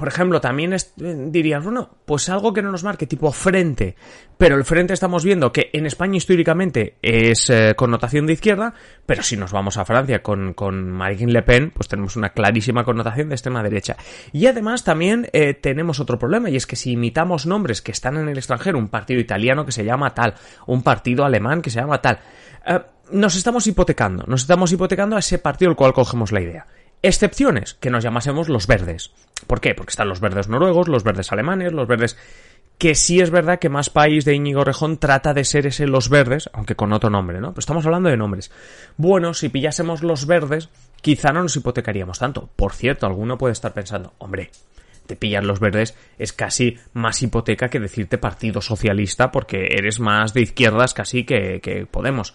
Por 0.00 0.08
ejemplo, 0.08 0.40
también 0.40 0.72
es, 0.72 0.94
dirías, 0.96 1.62
bueno, 1.62 1.90
pues 2.06 2.30
algo 2.30 2.54
que 2.54 2.62
no 2.62 2.72
nos 2.72 2.84
marque, 2.84 3.06
tipo 3.06 3.30
frente. 3.32 3.96
Pero 4.38 4.56
el 4.56 4.64
frente 4.64 4.94
estamos 4.94 5.24
viendo 5.24 5.52
que 5.52 5.68
en 5.74 5.84
España 5.84 6.16
históricamente 6.16 6.96
es 7.02 7.50
eh, 7.50 7.74
connotación 7.76 8.26
de 8.26 8.32
izquierda, 8.32 8.72
pero 9.04 9.22
si 9.22 9.36
nos 9.36 9.52
vamos 9.52 9.76
a 9.76 9.84
Francia 9.84 10.22
con, 10.22 10.54
con 10.54 10.90
Marine 10.90 11.32
Le 11.32 11.42
Pen, 11.42 11.70
pues 11.70 11.86
tenemos 11.86 12.16
una 12.16 12.30
clarísima 12.30 12.82
connotación 12.82 13.28
de 13.28 13.34
extrema 13.34 13.62
derecha. 13.62 13.98
Y 14.32 14.46
además 14.46 14.84
también 14.84 15.28
tenemos 15.60 16.00
otro 16.00 16.18
problema, 16.18 16.48
y 16.48 16.56
es 16.56 16.66
que 16.66 16.76
si 16.76 16.92
imitamos 16.92 17.44
nombres 17.44 17.82
que 17.82 17.92
están 17.92 18.16
en 18.16 18.30
el 18.30 18.38
extranjero, 18.38 18.78
un 18.78 18.88
partido 18.88 19.20
italiano 19.20 19.66
que 19.66 19.72
se 19.72 19.84
llama 19.84 20.14
tal, 20.14 20.32
un 20.66 20.82
partido 20.82 21.26
alemán 21.26 21.60
que 21.60 21.68
se 21.68 21.80
llama 21.80 22.00
tal, 22.00 22.20
eh, 22.66 22.80
nos 23.12 23.34
estamos 23.36 23.66
hipotecando, 23.66 24.24
nos 24.26 24.42
estamos 24.42 24.70
hipotecando 24.72 25.16
a 25.16 25.18
ese 25.18 25.38
partido 25.38 25.70
al 25.70 25.76
cual 25.76 25.92
cogemos 25.92 26.32
la 26.32 26.40
idea. 26.40 26.66
Excepciones, 27.02 27.74
que 27.74 27.90
nos 27.90 28.04
llamásemos 28.04 28.48
los 28.48 28.66
verdes. 28.66 29.10
¿Por 29.46 29.60
qué? 29.60 29.74
Porque 29.74 29.90
están 29.90 30.08
los 30.08 30.20
verdes 30.20 30.48
noruegos, 30.48 30.88
los 30.88 31.02
verdes 31.02 31.32
alemanes, 31.32 31.72
los 31.72 31.88
verdes 31.88 32.16
que 32.80 32.94
sí 32.94 33.20
es 33.20 33.30
verdad 33.30 33.58
que 33.58 33.68
más 33.68 33.90
país 33.90 34.24
de 34.24 34.34
Íñigo 34.34 34.64
Rejón 34.64 34.96
trata 34.96 35.34
de 35.34 35.44
ser 35.44 35.66
ese 35.66 35.86
los 35.86 36.08
verdes, 36.08 36.48
aunque 36.54 36.76
con 36.76 36.94
otro 36.94 37.10
nombre, 37.10 37.38
¿no? 37.38 37.50
Pero 37.50 37.60
estamos 37.60 37.84
hablando 37.84 38.08
de 38.08 38.16
nombres. 38.16 38.50
Bueno, 38.96 39.34
si 39.34 39.50
pillásemos 39.50 40.02
los 40.02 40.26
verdes, 40.26 40.70
quizá 41.02 41.30
no 41.30 41.42
nos 41.42 41.56
hipotecaríamos 41.56 42.18
tanto. 42.18 42.48
Por 42.56 42.72
cierto, 42.72 43.06
alguno 43.06 43.36
puede 43.36 43.52
estar 43.52 43.74
pensando, 43.74 44.14
hombre, 44.16 44.50
te 45.06 45.16
pillan 45.16 45.46
los 45.46 45.60
verdes 45.60 45.94
es 46.18 46.32
casi 46.32 46.78
más 46.94 47.20
hipoteca 47.20 47.68
que 47.68 47.80
decirte 47.80 48.16
partido 48.16 48.62
socialista 48.62 49.32
porque 49.32 49.74
eres 49.76 49.98
más 50.00 50.32
de 50.32 50.42
izquierdas 50.42 50.94
casi 50.94 51.24
que, 51.24 51.86
Podemos. 51.90 52.32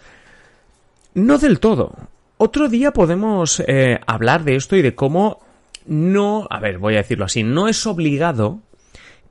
No 1.14 1.38
del 1.38 1.58
todo. 1.58 1.92
Otro 2.38 2.68
día 2.68 2.92
podemos 2.92 3.60
eh, 3.60 3.98
hablar 4.06 4.44
de 4.44 4.56
esto 4.56 4.76
y 4.76 4.82
de 4.82 4.94
cómo 4.94 5.40
no, 5.86 6.46
a 6.50 6.60
ver, 6.60 6.78
voy 6.78 6.94
a 6.94 6.98
decirlo 6.98 7.24
así, 7.24 7.42
no 7.42 7.68
es 7.68 7.86
obligado 7.86 8.60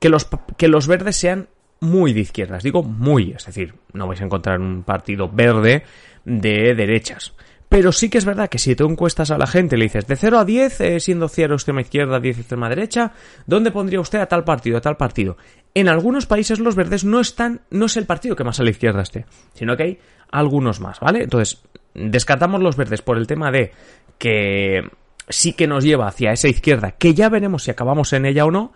que 0.00 0.08
los, 0.08 0.26
que 0.56 0.68
los 0.68 0.86
verdes 0.86 1.16
sean 1.16 1.48
muy 1.80 2.12
de 2.12 2.20
izquierdas, 2.20 2.62
digo 2.62 2.82
muy, 2.82 3.32
es 3.32 3.46
decir, 3.46 3.74
no 3.92 4.08
vais 4.08 4.20
a 4.20 4.24
encontrar 4.24 4.60
un 4.60 4.82
partido 4.82 5.28
verde 5.30 5.84
de 6.24 6.74
derechas. 6.74 7.34
Pero 7.68 7.92
sí 7.92 8.08
que 8.08 8.18
es 8.18 8.24
verdad 8.24 8.48
que 8.48 8.58
si 8.58 8.74
tú 8.74 8.88
encuestas 8.88 9.30
a 9.30 9.38
la 9.38 9.46
gente, 9.46 9.76
le 9.76 9.84
dices 9.84 10.06
de 10.06 10.16
0 10.16 10.38
a 10.38 10.44
10, 10.44 10.80
eh, 10.80 11.00
siendo 11.00 11.28
0 11.28 11.54
extrema 11.54 11.80
izquierda, 11.80 12.20
10 12.20 12.38
extrema 12.38 12.68
derecha, 12.68 13.12
¿dónde 13.44 13.72
pondría 13.72 14.00
usted 14.00 14.20
a 14.20 14.26
tal 14.26 14.44
partido, 14.44 14.78
a 14.78 14.80
tal 14.80 14.96
partido? 14.96 15.36
En 15.76 15.90
algunos 15.90 16.24
países 16.24 16.58
los 16.58 16.74
verdes 16.74 17.04
no 17.04 17.20
están, 17.20 17.60
no 17.68 17.84
es 17.84 17.98
el 17.98 18.06
partido 18.06 18.34
que 18.34 18.44
más 18.44 18.58
a 18.58 18.62
la 18.62 18.70
izquierda 18.70 19.02
esté, 19.02 19.26
sino 19.52 19.76
que 19.76 19.82
hay 19.82 19.98
algunos 20.30 20.80
más, 20.80 21.00
¿vale? 21.00 21.24
Entonces, 21.24 21.60
descartamos 21.92 22.62
los 22.62 22.78
verdes 22.78 23.02
por 23.02 23.18
el 23.18 23.26
tema 23.26 23.50
de 23.50 23.72
que 24.16 24.88
sí 25.28 25.52
que 25.52 25.66
nos 25.66 25.84
lleva 25.84 26.08
hacia 26.08 26.32
esa 26.32 26.48
izquierda, 26.48 26.92
que 26.92 27.12
ya 27.12 27.28
veremos 27.28 27.64
si 27.64 27.70
acabamos 27.70 28.14
en 28.14 28.24
ella 28.24 28.46
o 28.46 28.50
no, 28.50 28.72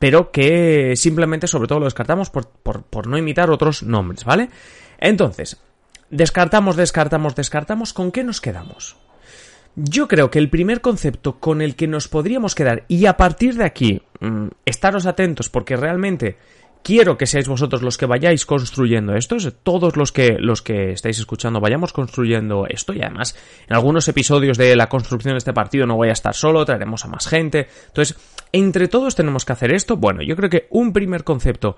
pero 0.00 0.32
que 0.32 0.96
simplemente 0.96 1.46
sobre 1.46 1.68
todo 1.68 1.78
lo 1.78 1.84
descartamos 1.84 2.30
por, 2.30 2.48
por, 2.48 2.82
por 2.82 3.06
no 3.06 3.16
imitar 3.16 3.48
otros 3.48 3.84
nombres, 3.84 4.24
¿vale? 4.24 4.50
Entonces, 4.98 5.62
descartamos, 6.10 6.74
descartamos, 6.74 7.36
descartamos, 7.36 7.92
¿con 7.92 8.10
qué 8.10 8.24
nos 8.24 8.40
quedamos? 8.40 8.96
Yo 9.76 10.08
creo 10.08 10.30
que 10.30 10.38
el 10.38 10.50
primer 10.50 10.80
concepto 10.80 11.38
con 11.38 11.62
el 11.62 11.76
que 11.76 11.86
nos 11.86 12.08
podríamos 12.08 12.54
quedar, 12.54 12.84
y 12.88 13.06
a 13.06 13.16
partir 13.16 13.54
de 13.56 13.64
aquí, 13.64 14.02
mmm, 14.20 14.48
estaros 14.64 15.06
atentos 15.06 15.48
porque 15.48 15.76
realmente 15.76 16.36
quiero 16.82 17.18
que 17.18 17.26
seáis 17.26 17.48
vosotros 17.48 17.82
los 17.82 17.98
que 17.98 18.06
vayáis 18.06 18.46
construyendo 18.46 19.14
esto, 19.14 19.36
todos 19.62 19.96
los 19.96 20.12
que, 20.12 20.36
los 20.38 20.62
que 20.62 20.92
estáis 20.92 21.18
escuchando 21.18 21.60
vayamos 21.60 21.92
construyendo 21.92 22.66
esto 22.66 22.92
y 22.92 23.02
además 23.02 23.36
en 23.68 23.76
algunos 23.76 24.08
episodios 24.08 24.58
de 24.58 24.76
la 24.76 24.88
construcción 24.88 25.34
de 25.34 25.38
este 25.38 25.52
partido 25.52 25.86
no 25.86 25.96
voy 25.96 26.08
a 26.08 26.12
estar 26.12 26.34
solo, 26.34 26.64
traeremos 26.64 27.04
a 27.04 27.08
más 27.08 27.26
gente. 27.26 27.68
Entonces, 27.88 28.16
entre 28.52 28.88
todos 28.88 29.14
tenemos 29.14 29.44
que 29.44 29.52
hacer 29.52 29.72
esto. 29.72 29.96
Bueno, 29.96 30.22
yo 30.22 30.36
creo 30.36 30.50
que 30.50 30.66
un 30.70 30.92
primer 30.92 31.24
concepto 31.24 31.76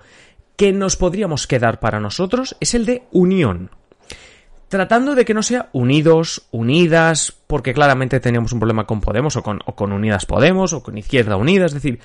que 0.55 0.71
nos 0.71 0.95
podríamos 0.95 1.47
quedar 1.47 1.79
para 1.79 1.99
nosotros 1.99 2.55
es 2.59 2.73
el 2.73 2.85
de 2.85 3.03
unión. 3.11 3.71
Tratando 4.73 5.13
de 5.13 5.23
que 5.23 5.35
no 5.35 5.43
sea 5.43 5.69
unidos, 5.71 6.47
unidas, 6.49 7.31
porque 7.45 7.75
claramente 7.75 8.19
teníamos 8.19 8.53
un 8.53 8.59
problema 8.59 8.87
con 8.87 9.01
Podemos 9.01 9.35
o 9.35 9.43
con, 9.43 9.59
o 9.67 9.75
con 9.75 9.91
Unidas 9.91 10.25
Podemos 10.25 10.73
o 10.73 10.81
con 10.81 10.97
Izquierda 10.97 11.35
Unida, 11.35 11.67
es 11.67 11.75
decir, 11.75 11.99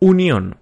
unión. 0.00 0.56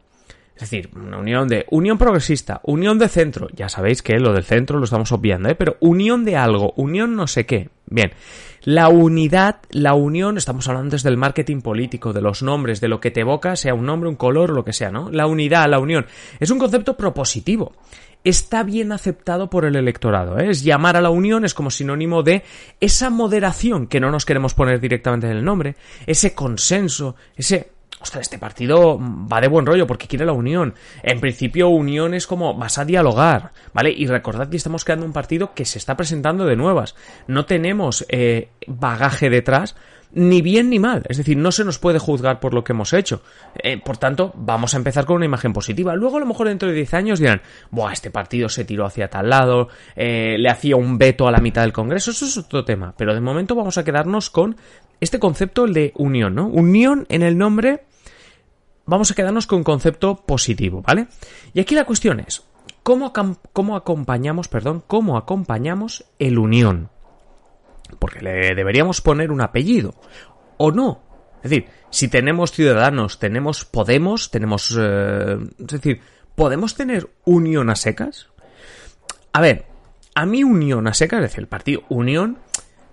Es 0.55 0.61
decir, 0.61 0.91
una 0.95 1.17
unión 1.17 1.49
de 1.49 1.65
unión 1.71 1.97
progresista, 1.97 2.61
unión 2.65 2.99
de 2.99 3.09
centro. 3.09 3.49
Ya 3.55 3.71
sabéis 3.71 4.03
que 4.03 4.19
lo 4.19 4.35
del 4.35 4.45
centro 4.45 4.79
lo 4.79 4.85
estamos 4.85 5.13
obviando, 5.13 5.49
¿eh? 5.49 5.55
Pero 5.55 5.79
unión 5.81 6.27
de 6.27 6.37
algo, 6.37 6.75
unión 6.77 7.17
no 7.17 7.27
sé 7.27 7.47
qué. 7.47 7.71
Bien, 7.87 8.13
la 8.63 8.91
unidad, 8.91 9.61
la 9.71 9.95
unión, 9.95 10.37
estamos 10.37 10.69
hablando 10.69 10.91
desde 10.91 11.09
el 11.09 11.17
marketing 11.17 11.63
político, 11.63 12.13
de 12.13 12.21
los 12.21 12.43
nombres, 12.43 12.83
de 12.83 12.89
lo 12.89 13.01
que 13.01 13.11
te 13.11 13.21
evoca, 13.21 13.57
sea 13.57 13.73
un 13.73 13.87
nombre, 13.87 14.11
un 14.11 14.17
color, 14.17 14.51
lo 14.51 14.63
que 14.63 14.75
sea, 14.75 14.91
¿no? 14.91 15.11
La 15.11 15.27
unidad, 15.27 15.71
la 15.71 15.79
unión. 15.79 16.05
Es 16.39 16.51
un 16.51 16.59
concepto 16.59 16.99
propositivo. 16.99 17.73
Está 18.26 18.64
bien 18.64 18.90
aceptado 18.90 19.49
por 19.49 19.64
el 19.64 19.76
electorado. 19.76 20.40
¿eh? 20.40 20.50
Es 20.50 20.64
llamar 20.64 20.97
a 20.97 21.00
la 21.00 21.11
unión, 21.11 21.45
es 21.45 21.54
como 21.54 21.71
sinónimo 21.71 22.25
de 22.25 22.42
esa 22.80 23.09
moderación 23.09 23.87
que 23.87 24.00
no 24.00 24.11
nos 24.11 24.26
queremos 24.26 24.52
poner 24.52 24.80
directamente 24.80 25.28
en 25.28 25.37
el 25.37 25.45
nombre, 25.45 25.76
ese 26.09 26.35
consenso, 26.35 27.14
ese 27.37 27.71
ostras, 28.00 28.23
este 28.23 28.40
partido 28.40 28.99
va 29.00 29.40
de 29.40 29.47
buen 29.47 29.64
rollo 29.64 29.87
porque 29.87 30.09
quiere 30.09 30.26
la 30.26 30.33
unión. 30.33 30.75
En 31.04 31.21
principio, 31.21 31.68
unión 31.68 32.14
es 32.14 32.26
como 32.26 32.54
vas 32.54 32.78
a 32.78 32.85
dialogar, 32.85 33.52
¿vale? 33.73 33.95
Y 33.97 34.09
recordad 34.09 34.49
que 34.49 34.56
estamos 34.56 34.85
creando 34.85 35.06
un 35.06 35.12
partido 35.12 35.54
que 35.54 35.64
se 35.64 35.78
está 35.78 35.97
presentando 35.97 36.47
de 36.47 36.56
nuevas. 36.56 36.97
No 37.28 37.47
tenemos 37.47 38.04
eh, 38.09 38.49
bagaje 38.66 39.30
detrás, 39.30 39.76
ni 40.17 40.41
bien 40.41 40.71
ni 40.71 40.79
mal. 40.79 41.03
Es 41.11 41.19
decir, 41.19 41.37
no 41.37 41.53
se 41.53 41.63
nos 41.63 41.79
puede 41.79 41.99
juzgar 41.99 42.41
por 42.41 42.55
lo 42.55 42.65
que 42.65 42.73
hemos 42.73 42.95
hecho. 42.95 43.23
Eh, 43.55 43.79
por 43.79 43.99
tanto, 43.99 44.33
vamos 44.35 44.73
a 44.73 44.79
empezar 44.79 45.05
con 45.05 45.17
una 45.17 45.27
imagen 45.27 45.53
positiva. 45.53 45.95
Luego, 45.95 46.17
a 46.17 46.21
lo 46.21 46.27
mejor 46.27 46.49
dentro 46.49 46.69
de 46.69 46.75
10 46.75 46.95
años 46.95 47.19
dirán, 47.21 47.43
Buah, 47.71 47.93
este 47.93 48.11
partido 48.11 48.49
se 48.49 48.65
tiró 48.65 48.87
hacia 48.87 49.09
tal 49.09 49.29
lado, 49.29 49.69
eh, 49.95 50.37
le 50.39 50.49
hacía 50.49 50.77
un 50.77 50.97
veto 50.97 51.29
a 51.29 51.31
la 51.31 51.39
mitad 51.39 51.63
del 51.63 51.75
Congreso. 51.75 52.13
Eso 52.13 52.25
es 52.25 52.39
otro 52.39 52.65
tema. 52.65 52.95
Pero 52.97 53.15
de 53.15 53.21
momento 53.21 53.55
vamos 53.55 53.77
a 53.77 53.85
quedarnos 53.85 54.31
con 54.31 54.57
este 55.01 55.19
concepto, 55.19 55.67
el 55.67 55.75
de 55.75 55.93
unión, 55.97 56.35
¿no? 56.35 56.47
Unión 56.47 57.05
en 57.11 57.23
el 57.23 57.37
nombre 57.37 57.83
vamos 58.87 59.11
a 59.11 59.15
quedarnos 59.15 59.47
con 59.47 59.59
un 59.59 59.65
concepto 59.65 60.25
positivo, 60.25 60.81
¿vale? 60.81 61.09
Y 61.53 61.61
aquí 61.61 61.75
la 61.75 61.85
cuestión 61.85 62.21
es, 62.21 62.43
¿cómo, 62.83 63.13
cómo 63.53 63.77
acompañamos, 63.77 64.49
perdón, 64.49 64.83
cómo 64.87 65.19
acompañamos 65.19 66.07
el 66.19 66.39
unión? 66.39 66.89
Porque 67.99 68.21
le 68.21 68.55
deberíamos 68.55 69.00
poner 69.00 69.31
un 69.31 69.40
apellido, 69.40 69.95
¿o 70.57 70.71
no? 70.73 71.02
Es 71.43 71.50
decir, 71.50 71.69
si 71.90 72.09
tenemos 72.09 72.52
ciudadanos, 72.52 73.19
tenemos 73.19 73.64
Podemos, 73.64 74.31
tenemos... 74.31 74.76
Eh, 74.78 75.38
es 75.61 75.66
decir, 75.66 76.00
¿podemos 76.35 76.75
tener 76.75 77.09
unión 77.25 77.71
a 77.71 77.76
secas? 77.76 78.28
A 79.33 79.40
ver, 79.40 79.66
a 80.14 80.26
mí 80.26 80.43
unión 80.43 80.88
a 80.88 80.95
secas, 80.95 81.19
es 81.19 81.31
decir, 81.31 81.40
el 81.40 81.47
partido 81.47 81.83
unión, 81.88 82.38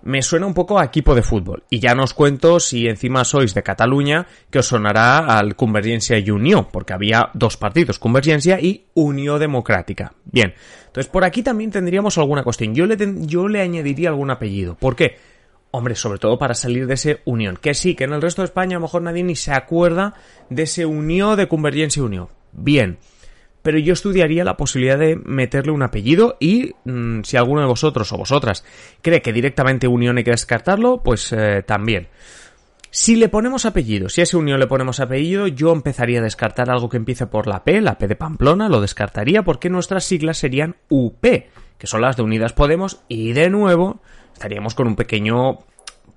me 0.04 0.22
suena 0.22 0.46
un 0.46 0.54
poco 0.54 0.78
a 0.78 0.84
equipo 0.84 1.14
de 1.14 1.22
fútbol. 1.22 1.64
Y 1.70 1.80
ya 1.80 1.94
no 1.94 2.04
os 2.04 2.14
cuento 2.14 2.60
si 2.60 2.86
encima 2.86 3.24
sois 3.24 3.54
de 3.54 3.62
Cataluña, 3.62 4.26
que 4.50 4.58
os 4.58 4.66
sonará 4.66 5.18
al 5.18 5.56
Convergencia 5.56 6.18
y 6.18 6.30
Unió, 6.30 6.68
porque 6.70 6.92
había 6.92 7.30
dos 7.32 7.56
partidos, 7.56 7.98
Convergencia 7.98 8.60
y 8.60 8.86
Unión 8.94 9.40
Democrática. 9.40 10.12
Bien, 10.24 10.54
entonces 10.86 11.10
por 11.10 11.24
aquí 11.24 11.42
también 11.42 11.70
tendríamos 11.70 12.18
alguna 12.18 12.44
cuestión. 12.44 12.74
Yo 12.74 12.86
le, 12.86 12.96
yo 13.26 13.48
le 13.48 13.62
añadiría 13.62 14.10
algún 14.10 14.30
apellido. 14.30 14.76
¿Por 14.76 14.94
qué? 14.94 15.16
Hombre, 15.70 15.96
sobre 15.96 16.18
todo 16.18 16.38
para 16.38 16.54
salir 16.54 16.86
de 16.86 16.94
ese 16.94 17.20
unión. 17.24 17.56
Que 17.56 17.74
sí, 17.74 17.94
que 17.94 18.04
en 18.04 18.12
el 18.12 18.22
resto 18.22 18.42
de 18.42 18.46
España 18.46 18.76
a 18.76 18.80
lo 18.80 18.86
mejor 18.86 19.02
nadie 19.02 19.24
ni 19.24 19.34
se 19.34 19.52
acuerda 19.52 20.14
de 20.50 20.64
ese 20.64 20.86
unión 20.86 21.36
de 21.36 21.48
Convergencia 21.48 22.00
y 22.00 22.04
Unión. 22.04 22.28
Bien 22.52 22.98
pero 23.64 23.78
yo 23.78 23.94
estudiaría 23.94 24.44
la 24.44 24.58
posibilidad 24.58 24.98
de 24.98 25.16
meterle 25.16 25.72
un 25.72 25.82
apellido 25.82 26.36
y 26.38 26.74
mmm, 26.84 27.22
si 27.22 27.38
alguno 27.38 27.62
de 27.62 27.66
vosotros 27.66 28.12
o 28.12 28.18
vosotras 28.18 28.62
cree 29.00 29.22
que 29.22 29.32
directamente 29.32 29.88
unión 29.88 30.18
hay 30.18 30.24
que 30.24 30.32
descartarlo, 30.32 31.02
pues 31.02 31.32
eh, 31.32 31.64
también. 31.66 32.08
Si 32.90 33.16
le 33.16 33.30
ponemos 33.30 33.64
apellido, 33.64 34.10
si 34.10 34.20
a 34.20 34.24
ese 34.24 34.36
unión 34.36 34.60
le 34.60 34.66
ponemos 34.66 35.00
apellido, 35.00 35.46
yo 35.46 35.72
empezaría 35.72 36.20
a 36.20 36.22
descartar 36.22 36.68
algo 36.68 36.90
que 36.90 36.98
empiece 36.98 37.26
por 37.26 37.46
la 37.46 37.64
P, 37.64 37.80
la 37.80 37.96
P 37.96 38.06
de 38.06 38.16
Pamplona, 38.16 38.68
lo 38.68 38.82
descartaría 38.82 39.42
porque 39.44 39.70
nuestras 39.70 40.04
siglas 40.04 40.36
serían 40.36 40.76
UP, 40.90 41.22
que 41.22 41.86
son 41.86 42.02
las 42.02 42.18
de 42.18 42.22
Unidas 42.22 42.52
Podemos, 42.52 43.00
y 43.08 43.32
de 43.32 43.48
nuevo 43.48 44.02
estaríamos 44.34 44.74
con 44.74 44.88
un 44.88 44.94
pequeño 44.94 45.60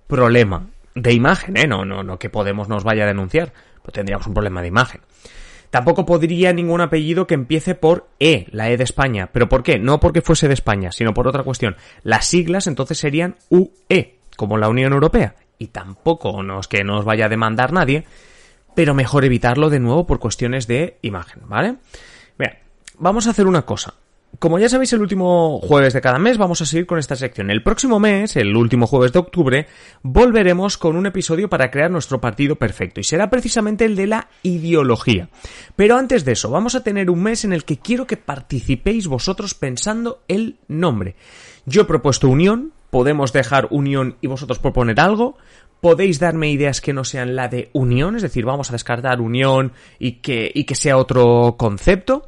problema 0.08 0.68
de 0.96 1.14
imagen, 1.14 1.56
¿eh? 1.56 1.66
No, 1.66 1.86
no, 1.86 2.04
no 2.04 2.20
que 2.20 2.30
Podemos 2.30 2.68
nos 2.68 2.84
vaya 2.84 3.06
a 3.06 3.08
denunciar, 3.08 3.54
pero 3.82 3.94
tendríamos 3.94 4.28
un 4.28 4.34
problema 4.34 4.62
de 4.62 4.68
imagen. 4.68 5.00
Tampoco 5.78 6.08
podría 6.08 6.54
ningún 6.54 6.82
apellido 6.82 7.28
que 7.28 7.36
empiece 7.36 7.76
por 7.76 8.10
E, 8.20 8.48
la 8.50 8.72
E 8.72 8.78
de 8.78 8.84
España. 8.84 9.30
¿Pero 9.32 9.48
por 9.48 9.62
qué? 9.62 9.78
No 9.78 10.00
porque 10.00 10.24
fuese 10.24 10.48
de 10.48 10.56
España, 10.56 10.92
sino 10.92 11.14
por 11.14 11.28
otra 11.28 11.44
cuestión. 11.44 11.76
Las 12.02 12.26
siglas 12.26 12.66
entonces 12.66 12.98
serían 12.98 13.36
UE, 13.50 14.16
como 14.36 14.58
la 14.58 14.70
Unión 14.70 14.94
Europea. 14.94 15.36
Y 15.60 15.68
tampoco 15.68 16.42
nos 16.42 16.68
que 16.68 16.84
nos 16.84 17.06
vaya 17.06 17.28
a 17.28 17.30
demandar 17.30 17.74
nadie, 17.74 18.06
pero 18.74 18.96
mejor 18.96 19.24
evitarlo 19.24 19.70
de 19.70 19.80
nuevo 19.80 20.08
por 20.08 20.18
cuestiones 20.18 20.66
de 20.66 20.98
imagen, 21.04 21.44
¿vale? 21.46 21.76
Vamos 22.98 23.28
a 23.28 23.30
hacer 23.30 23.46
una 23.46 23.62
cosa. 23.62 23.94
Como 24.40 24.60
ya 24.60 24.70
sabéis, 24.70 24.94
el 24.94 25.02
último 25.02 25.60
jueves 25.62 25.94
de 25.94 26.02
cada 26.02 26.20
mes 26.20 26.38
vamos 26.38 26.62
a 26.62 26.66
seguir 26.66 26.86
con 26.86 27.00
esta 27.00 27.16
sección. 27.16 27.50
El 27.50 27.64
próximo 27.64 28.00
mes, 28.00 28.36
el 28.36 28.56
último 28.56 28.86
jueves 28.86 29.12
de 29.12 29.18
octubre, 29.18 29.68
volveremos 30.04 30.78
con 30.78 30.96
un 30.96 31.08
episodio 31.08 31.50
para 31.50 31.72
crear 31.72 31.90
nuestro 31.90 32.22
partido 32.22 32.56
perfecto 32.56 33.00
y 33.00 33.04
será 33.04 33.32
precisamente 33.32 33.86
el 33.86 33.96
de 33.96 34.06
la 34.06 34.28
ideología. 34.44 35.30
Pero 35.76 35.98
antes 35.98 36.24
de 36.24 36.34
eso, 36.34 36.52
vamos 36.52 36.76
a 36.76 36.84
tener 36.84 37.10
un 37.10 37.24
mes 37.24 37.46
en 37.46 37.54
el 37.54 37.66
que 37.66 37.78
quiero 37.78 38.06
que 38.06 38.18
participéis 38.18 39.08
vosotros 39.08 39.56
pensando 39.56 40.22
el 40.28 40.58
nombre. 40.68 41.16
Yo 41.66 41.82
he 41.82 41.86
propuesto 41.86 42.30
unión, 42.30 42.74
podemos 42.92 43.34
dejar 43.34 43.68
unión 43.72 44.18
y 44.22 44.28
vosotros 44.28 44.60
proponer 44.60 45.00
algo. 45.00 45.38
Podéis 45.82 46.20
darme 46.20 46.52
ideas 46.52 46.80
que 46.80 46.94
no 46.94 47.06
sean 47.06 47.36
la 47.36 47.48
de 47.48 47.70
unión, 47.74 48.16
es 48.16 48.22
decir, 48.22 48.46
vamos 48.46 48.70
a 48.70 48.74
descartar 48.74 49.20
unión 49.20 49.74
y 49.98 50.14
que, 50.14 50.52
y 50.54 50.66
que 50.66 50.76
sea 50.76 50.98
otro 50.98 51.56
concepto. 51.58 52.28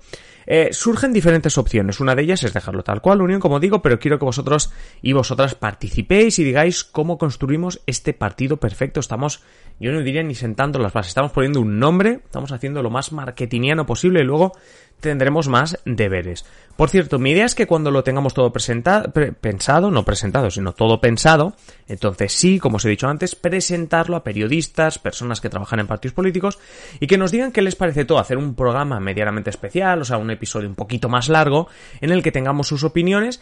Eh, 0.51 0.69
surgen 0.71 1.13
diferentes 1.13 1.59
opciones. 1.59 1.99
Una 1.99 2.15
de 2.15 2.23
ellas 2.23 2.43
es 2.43 2.53
dejarlo 2.53 2.81
tal 2.81 3.01
cual, 3.01 3.21
unión, 3.21 3.39
como 3.39 3.59
digo, 3.59 3.83
pero 3.83 3.99
quiero 3.99 4.17
que 4.17 4.25
vosotros 4.25 4.71
y 4.99 5.13
vosotras 5.13 5.53
participéis 5.53 6.39
y 6.39 6.43
digáis 6.43 6.83
cómo 6.83 7.19
construimos 7.19 7.81
este 7.85 8.13
partido 8.13 8.57
perfecto. 8.57 8.99
Estamos, 8.99 9.43
yo 9.79 9.91
no 9.91 10.01
diría 10.01 10.23
ni 10.23 10.33
sentando 10.33 10.79
las 10.79 10.91
bases, 10.91 11.09
estamos 11.09 11.33
poniendo 11.33 11.61
un 11.61 11.77
nombre, 11.77 12.21
estamos 12.25 12.51
haciendo 12.51 12.81
lo 12.81 12.89
más 12.89 13.11
marketingiano 13.11 13.85
posible 13.85 14.21
y 14.21 14.23
luego 14.23 14.53
tendremos 14.99 15.47
más 15.47 15.79
deberes. 15.85 16.45
Por 16.75 16.89
cierto, 16.89 17.19
mi 17.19 17.31
idea 17.31 17.45
es 17.45 17.55
que 17.55 17.67
cuando 17.67 17.91
lo 17.91 18.03
tengamos 18.03 18.33
todo 18.33 18.53
presentado, 18.53 19.11
pensado, 19.11 19.91
no 19.91 20.05
presentado, 20.05 20.49
sino 20.49 20.71
todo 20.71 21.01
pensado, 21.01 21.53
entonces 21.87 22.31
sí, 22.31 22.57
como 22.57 22.77
os 22.77 22.85
he 22.85 22.89
dicho 22.89 23.07
antes, 23.07 23.35
presentarlo 23.35 24.15
a 24.15 24.23
periodistas, 24.23 24.97
personas 24.97 25.41
que 25.41 25.49
trabajan 25.49 25.81
en 25.81 25.87
partidos 25.87 26.13
políticos 26.13 26.57
y 27.01 27.07
que 27.07 27.17
nos 27.17 27.31
digan 27.31 27.51
qué 27.51 27.61
les 27.61 27.75
parece 27.75 28.05
todo, 28.05 28.19
hacer 28.19 28.37
un 28.37 28.55
programa 28.55 28.99
medianamente 29.01 29.49
especial, 29.49 30.01
o 30.01 30.05
sea, 30.05 30.17
un 30.17 30.31
episodio 30.31 30.69
un 30.69 30.75
poquito 30.75 31.09
más 31.09 31.27
largo, 31.27 31.67
en 31.99 32.11
el 32.11 32.23
que 32.23 32.31
tengamos 32.31 32.67
sus 32.67 32.85
opiniones, 32.85 33.41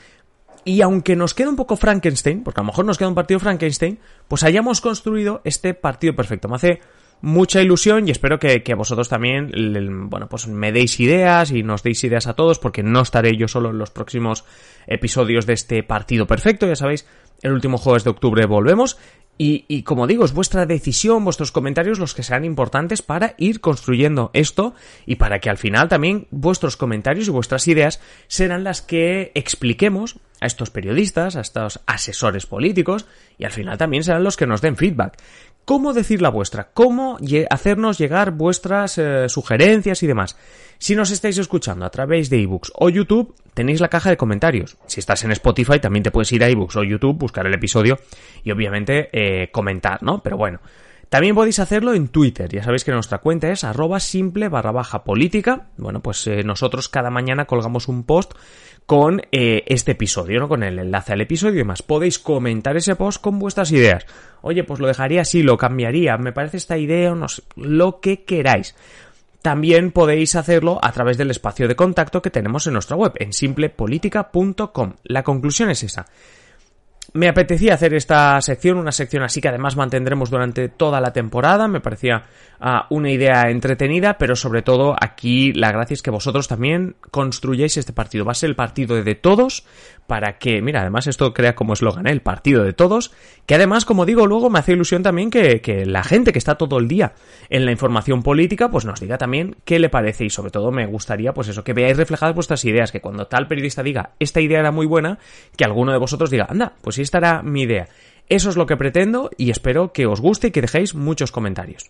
y 0.67 0.81
aunque 0.81 1.15
nos 1.15 1.33
quede 1.33 1.47
un 1.47 1.55
poco 1.55 1.77
Frankenstein, 1.77 2.43
porque 2.43 2.59
a 2.59 2.63
lo 2.63 2.67
mejor 2.67 2.85
nos 2.85 2.97
queda 2.97 3.07
un 3.07 3.15
partido 3.15 3.39
Frankenstein, 3.39 3.99
pues 4.27 4.43
hayamos 4.43 4.81
construido 4.81 5.41
este 5.45 5.73
partido 5.73 6.15
perfecto. 6.15 6.49
Me 6.49 6.55
mucha 7.21 7.61
ilusión 7.61 8.07
y 8.07 8.11
espero 8.11 8.39
que, 8.39 8.63
que 8.63 8.75
vosotros 8.75 9.09
también, 9.09 9.51
bueno, 10.09 10.27
pues 10.27 10.47
me 10.47 10.71
deis 10.71 10.99
ideas 10.99 11.51
y 11.51 11.63
nos 11.63 11.83
deis 11.83 12.03
ideas 12.03 12.27
a 12.27 12.33
todos 12.33 12.59
porque 12.59 12.83
no 12.83 13.01
estaré 13.01 13.35
yo 13.37 13.47
solo 13.47 13.71
en 13.71 13.77
los 13.77 13.91
próximos 13.91 14.45
episodios 14.85 15.45
de 15.45 15.53
este 15.53 15.83
partido 15.83 16.27
perfecto, 16.27 16.67
ya 16.67 16.75
sabéis, 16.75 17.05
el 17.41 17.53
último 17.53 17.77
jueves 17.77 18.03
de 18.03 18.09
octubre 18.09 18.45
volvemos. 18.45 18.97
Y, 19.39 19.65
y, 19.67 19.83
como 19.83 20.07
digo, 20.07 20.25
es 20.25 20.33
vuestra 20.33 20.65
decisión, 20.65 21.23
vuestros 21.23 21.51
comentarios 21.51 21.99
los 21.99 22.15
que 22.15 22.23
serán 22.23 22.43
importantes 22.43 23.03
para 23.03 23.35
ir 23.37 23.61
construyendo 23.61 24.31
esto 24.33 24.73
y 25.05 25.17
para 25.17 25.37
que 25.37 25.51
al 25.51 25.59
final 25.59 25.89
también 25.89 26.25
vuestros 26.31 26.75
comentarios 26.75 27.27
y 27.27 27.31
vuestras 27.31 27.67
ideas 27.67 28.01
serán 28.27 28.63
las 28.63 28.81
que 28.81 29.31
expliquemos 29.35 30.19
a 30.41 30.47
estos 30.47 30.71
periodistas, 30.71 31.35
a 31.35 31.41
estos 31.41 31.81
asesores 31.85 32.47
políticos 32.47 33.05
y 33.37 33.45
al 33.45 33.51
final 33.51 33.77
también 33.77 34.03
serán 34.03 34.23
los 34.23 34.37
que 34.37 34.47
nos 34.47 34.61
den 34.61 34.75
feedback 34.75 35.19
cómo 35.67 35.91
decir 35.91 36.21
la 36.21 36.29
vuestra, 36.29 36.69
cómo 36.73 37.17
hacernos 37.49 37.97
llegar 37.97 38.31
vuestras 38.31 38.97
eh, 38.97 39.27
sugerencias 39.27 40.01
y 40.01 40.07
demás. 40.07 40.37
Si 40.77 40.95
nos 40.95 41.11
estáis 41.11 41.37
escuchando 41.37 41.83
a 41.83 41.89
través 41.89 42.29
de 42.29 42.41
ebooks 42.41 42.71
o 42.73 42.87
YouTube, 42.87 43.35
tenéis 43.53 43.81
la 43.81 43.89
caja 43.89 44.09
de 44.09 44.15
comentarios. 44.15 44.77
Si 44.85 45.01
estás 45.01 45.25
en 45.25 45.31
Spotify, 45.33 45.79
también 45.81 46.03
te 46.03 46.11
puedes 46.11 46.31
ir 46.31 46.41
a 46.41 46.47
ebooks 46.47 46.77
o 46.77 46.85
YouTube, 46.85 47.17
buscar 47.17 47.45
el 47.45 47.53
episodio 47.53 47.99
y 48.45 48.51
obviamente 48.51 49.09
eh, 49.11 49.51
comentar, 49.51 50.01
¿no? 50.01 50.23
Pero 50.23 50.37
bueno. 50.37 50.61
También 51.09 51.35
podéis 51.35 51.59
hacerlo 51.59 51.93
en 51.93 52.09
Twitter, 52.09 52.49
ya 52.49 52.63
sabéis 52.63 52.83
que 52.83 52.91
nuestra 52.91 53.19
cuenta 53.19 53.49
es 53.49 53.63
arroba 53.63 54.01
simple 54.01 54.49
barra 54.49 54.73
baja 54.73 55.05
política. 55.05 55.67
Bueno, 55.77 56.01
pues 56.01 56.27
eh, 56.27 56.43
nosotros 56.43 56.89
cada 56.89 57.09
mañana 57.09 57.45
colgamos 57.45 57.87
un 57.87 58.03
post 58.03 58.33
con 58.87 59.21
eh, 59.33 59.63
este 59.67 59.91
episodio, 59.91 60.39
¿no? 60.39 60.47
Con 60.47 60.63
el 60.63 60.79
enlace 60.79 61.11
al 61.11 61.19
episodio 61.19 61.55
y 61.55 61.57
demás. 61.57 61.83
Podéis 61.83 62.17
comentar 62.19 62.77
ese 62.77 62.95
post 62.95 63.21
con 63.21 63.37
vuestras 63.37 63.71
ideas. 63.71 64.05
Oye, 64.41 64.63
pues 64.63 64.79
lo 64.79 64.87
dejaría 64.87 65.21
así, 65.21 65.43
lo 65.43 65.57
cambiaría, 65.57 66.17
me 66.17 66.31
parece 66.31 66.57
esta 66.57 66.77
idea 66.77 67.13
no 67.13 67.27
sé, 67.27 67.43
lo 67.57 67.99
que 67.99 68.23
queráis. 68.23 68.75
También 69.41 69.91
podéis 69.91 70.35
hacerlo 70.35 70.79
a 70.81 70.91
través 70.93 71.17
del 71.17 71.31
espacio 71.31 71.67
de 71.67 71.75
contacto 71.75 72.21
que 72.21 72.31
tenemos 72.31 72.65
en 72.65 72.73
nuestra 72.73 72.95
web, 72.95 73.11
en 73.17 73.33
simplepolitica.com. 73.33 74.93
La 75.03 75.23
conclusión 75.23 75.69
es 75.69 75.83
esa 75.83 76.07
me 77.13 77.29
apetecía 77.29 77.73
hacer 77.73 77.93
esta 77.93 78.39
sección, 78.41 78.77
una 78.77 78.91
sección 78.91 79.23
así 79.23 79.41
que 79.41 79.47
además 79.47 79.75
mantendremos 79.75 80.29
durante 80.29 80.69
toda 80.69 81.01
la 81.01 81.13
temporada. 81.13 81.67
Me 81.67 81.79
parecía 81.79 82.25
uh, 82.59 82.93
una 82.93 83.11
idea 83.11 83.49
entretenida, 83.49 84.17
pero 84.17 84.35
sobre 84.35 84.61
todo 84.61 84.95
aquí 84.99 85.53
la 85.53 85.71
gracia 85.71 85.93
es 85.93 86.01
que 86.01 86.11
vosotros 86.11 86.47
también 86.47 86.95
construyáis 87.11 87.77
este 87.77 87.93
partido. 87.93 88.25
Va 88.25 88.31
a 88.31 88.35
ser 88.35 88.49
el 88.49 88.55
partido 88.55 89.01
de 89.01 89.15
todos 89.15 89.65
para 90.07 90.37
que, 90.37 90.61
mira, 90.61 90.81
además 90.81 91.05
esto 91.07 91.33
crea 91.33 91.53
como 91.53 91.73
eslogan, 91.73 92.07
¿eh? 92.07 92.11
el 92.11 92.21
partido 92.21 92.63
de 92.63 92.71
todos, 92.71 93.11
que 93.45 93.55
además, 93.55 93.83
como 93.83 94.05
digo, 94.05 94.25
luego 94.25 94.49
me 94.49 94.59
hace 94.59 94.71
ilusión 94.71 95.03
también 95.03 95.29
que, 95.29 95.59
que 95.59 95.85
la 95.85 96.01
gente 96.01 96.31
que 96.31 96.39
está 96.39 96.55
todo 96.55 96.79
el 96.79 96.87
día 96.87 97.13
en 97.49 97.65
la 97.65 97.71
información 97.71 98.23
política, 98.23 98.69
pues 98.69 98.85
nos 98.85 99.01
diga 99.01 99.17
también 99.17 99.57
qué 99.65 99.79
le 99.79 99.89
parece 99.89 100.23
y 100.23 100.29
sobre 100.29 100.49
todo 100.49 100.71
me 100.71 100.85
gustaría, 100.85 101.33
pues 101.33 101.49
eso, 101.49 101.65
que 101.65 101.73
veáis 101.73 101.97
reflejadas 101.97 102.33
vuestras 102.33 102.63
ideas, 102.63 102.93
que 102.93 103.01
cuando 103.01 103.27
tal 103.27 103.47
periodista 103.47 103.83
diga, 103.83 104.11
esta 104.17 104.39
idea 104.39 104.59
era 104.59 104.71
muy 104.71 104.85
buena, 104.85 105.19
que 105.57 105.65
alguno 105.65 105.91
de 105.91 105.97
vosotros 105.97 106.29
diga, 106.29 106.47
anda, 106.49 106.73
pues 106.81 106.96
sí 106.97 107.03
estará 107.03 107.41
mi 107.41 107.61
idea. 107.61 107.87
Eso 108.27 108.49
es 108.49 108.57
lo 108.57 108.65
que 108.65 108.75
pretendo 108.75 109.29
y 109.37 109.51
espero 109.51 109.93
que 109.93 110.05
os 110.05 110.19
guste 110.19 110.47
y 110.47 110.51
que 110.51 110.61
dejéis 110.61 110.93
muchos 110.93 111.31
comentarios. 111.31 111.89